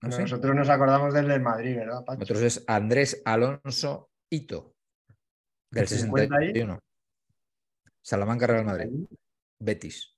¿No 0.00 0.08
Bueno, 0.08 0.16
sé? 0.16 0.22
Nosotros 0.22 0.54
nos 0.56 0.68
acordamos 0.68 1.14
del 1.14 1.28
del 1.28 1.40
Madrid, 1.42 1.76
¿verdad, 1.76 2.04
Pacho? 2.04 2.22
Otros 2.22 2.40
es 2.42 2.64
Andrés 2.66 3.22
Alonso 3.24 4.10
Ito, 4.30 4.74
del 5.70 5.86
50 5.88 6.36
ahí. 6.36 6.46
61. 6.48 6.78
Salamanca 8.02 8.46
Real 8.46 8.64
Madrid. 8.64 8.88
Betis. 9.60 10.16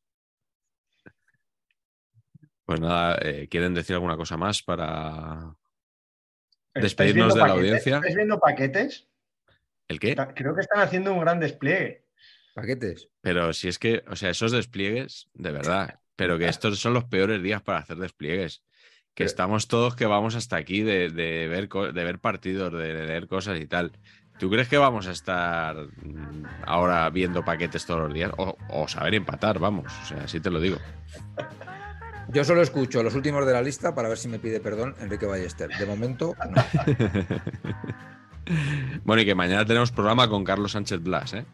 Pues 2.64 2.80
nada, 2.80 3.18
eh, 3.20 3.46
¿quieren 3.50 3.74
decir 3.74 3.94
alguna 3.94 4.16
cosa 4.16 4.36
más 4.38 4.62
para 4.62 5.54
¿Estáis 6.68 6.82
despedirnos 6.82 7.34
de 7.34 7.40
la 7.40 7.46
paquetes? 7.48 7.58
audiencia? 7.62 7.96
¿Estáis 7.96 8.16
viendo 8.16 8.40
paquetes? 8.40 9.08
El 9.88 10.00
qué? 10.00 10.16
Creo 10.34 10.54
que 10.54 10.60
están 10.60 10.80
haciendo 10.80 11.12
un 11.12 11.20
gran 11.20 11.40
despliegue. 11.40 12.04
Paquetes. 12.54 13.08
Pero 13.20 13.52
si 13.52 13.68
es 13.68 13.78
que, 13.78 14.04
o 14.08 14.16
sea, 14.16 14.30
esos 14.30 14.52
despliegues, 14.52 15.28
de 15.34 15.50
verdad, 15.50 16.00
pero 16.16 16.38
que 16.38 16.48
estos 16.48 16.78
son 16.78 16.94
los 16.94 17.04
peores 17.04 17.42
días 17.42 17.62
para 17.62 17.78
hacer 17.78 17.96
despliegues. 17.96 18.62
Que 19.14 19.24
estamos 19.24 19.68
todos 19.68 19.94
que 19.94 20.06
vamos 20.06 20.34
hasta 20.34 20.56
aquí 20.56 20.82
de, 20.82 21.08
de 21.08 21.46
ver, 21.46 21.68
de 21.68 22.04
ver 22.04 22.18
partidos, 22.18 22.72
de 22.72 23.06
leer 23.06 23.28
cosas 23.28 23.60
y 23.60 23.66
tal. 23.66 23.92
¿Tú 24.38 24.50
crees 24.50 24.68
que 24.68 24.78
vamos 24.78 25.06
a 25.06 25.12
estar 25.12 25.76
mm, 25.76 26.44
ahora 26.64 27.08
viendo 27.10 27.44
paquetes 27.44 27.86
todos 27.86 28.00
los 28.00 28.14
días? 28.14 28.32
O, 28.36 28.56
o 28.70 28.88
saber 28.88 29.14
empatar, 29.14 29.60
vamos. 29.60 29.92
O 30.02 30.06
sea, 30.06 30.24
así 30.24 30.40
te 30.40 30.50
lo 30.50 30.58
digo. 30.58 30.78
Yo 32.32 32.42
solo 32.42 32.62
escucho 32.62 33.02
los 33.02 33.14
últimos 33.14 33.46
de 33.46 33.52
la 33.52 33.62
lista 33.62 33.94
para 33.94 34.08
ver 34.08 34.18
si 34.18 34.26
me 34.26 34.40
pide 34.40 34.58
perdón 34.58 34.96
Enrique 35.00 35.26
Ballester. 35.26 35.70
De 35.70 35.86
momento, 35.86 36.34
no. 36.50 36.64
bueno, 39.04 39.22
y 39.22 39.24
que 39.24 39.34
mañana 39.34 39.64
tenemos 39.64 39.90
programa 39.92 40.28
con 40.28 40.44
Carlos 40.44 40.72
Sánchez 40.72 41.02
Blas, 41.02 41.34
¿eh? 41.34 41.44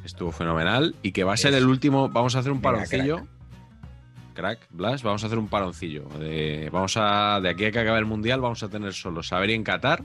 Que 0.00 0.06
estuvo 0.06 0.32
fenomenal 0.32 0.94
y 1.02 1.12
que 1.12 1.24
va 1.24 1.34
a 1.34 1.36
ser 1.36 1.54
el 1.54 1.66
último. 1.66 2.08
Vamos 2.08 2.36
a 2.36 2.40
hacer 2.40 2.52
un 2.52 2.60
paroncillo. 2.60 3.26
Crack, 4.34 4.60
Blas, 4.70 5.02
vamos 5.02 5.24
a 5.24 5.26
hacer 5.26 5.38
un 5.38 5.48
paroncillo. 5.48 6.04
De, 6.18 6.70
vamos 6.72 6.96
a, 6.96 7.40
de 7.42 7.48
aquí 7.48 7.64
a 7.64 7.72
que 7.72 7.80
acabe 7.80 7.98
el 7.98 8.04
mundial, 8.06 8.40
vamos 8.40 8.62
a 8.62 8.68
tener 8.68 8.92
solo 8.94 9.22
saber 9.22 9.50
y 9.50 9.54
en 9.54 9.64
Qatar 9.64 10.02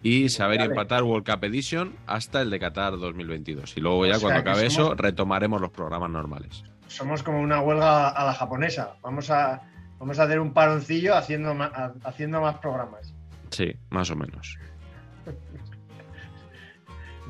y 0.00 0.28
saber 0.28 0.60
y 0.60 0.64
empatar 0.64 1.02
World 1.02 1.28
Cup 1.28 1.44
Edition 1.44 1.92
hasta 2.06 2.40
el 2.42 2.50
de 2.50 2.60
Qatar 2.60 2.98
2022. 2.98 3.76
Y 3.76 3.80
luego 3.80 4.06
ya 4.06 4.12
O 4.16 4.18
sea 4.18 4.28
cuando 4.28 4.40
acabe 4.40 4.70
somos- 4.70 4.92
eso, 4.92 4.94
retomaremos 4.94 5.60
los 5.60 5.70
programas 5.70 6.10
normales. 6.10 6.62
Somos 6.86 7.22
como 7.24 7.40
una 7.40 7.60
huelga 7.60 8.10
a 8.10 8.24
la 8.24 8.34
japonesa. 8.34 8.94
Vamos 9.02 9.28
a, 9.30 9.62
vamos 9.98 10.18
a 10.20 10.22
hacer 10.24 10.38
un 10.38 10.52
paroncillo 10.52 11.16
haciendo 11.16 11.56
haciendo 12.04 12.40
más 12.40 12.58
programas. 12.58 13.12
Sí, 13.50 13.72
más 13.90 14.08
o 14.10 14.16
menos. 14.16 14.56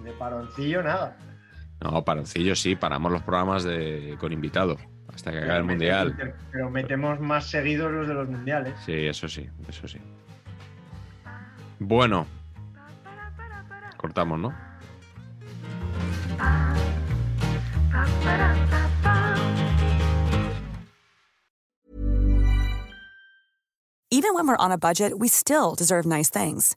De 0.04 0.12
paroncillo, 0.12 0.82
nada. 0.82 1.16
No, 1.80 2.04
paroncillo 2.04 2.54
sí, 2.56 2.76
paramos 2.76 3.10
los 3.12 3.22
programas 3.22 3.64
de, 3.64 4.16
con 4.20 4.32
invitado 4.32 4.76
hasta 5.12 5.30
que 5.30 5.38
acabe 5.38 5.52
el 5.58 5.62
Pero 5.62 5.66
mundial. 5.66 6.14
metemos- 6.16 6.34
Pero 6.50 6.70
metemos 6.70 7.20
más 7.20 7.46
seguidos 7.46 7.90
los 7.92 8.08
de 8.08 8.14
los 8.14 8.28
mundiales. 8.28 8.74
Sí, 8.84 8.92
eso 9.06 9.28
sí, 9.28 9.48
eso 9.68 9.86
sí. 9.88 9.98
Bueno. 11.78 12.26
Cortamos, 13.96 14.38
¿no? 14.38 14.52
Even 24.10 24.34
when 24.34 24.46
we're 24.46 24.56
on 24.56 24.72
a 24.72 24.78
budget, 24.78 25.18
we 25.18 25.28
still 25.28 25.74
deserve 25.74 26.04
nice 26.04 26.28
things. 26.28 26.76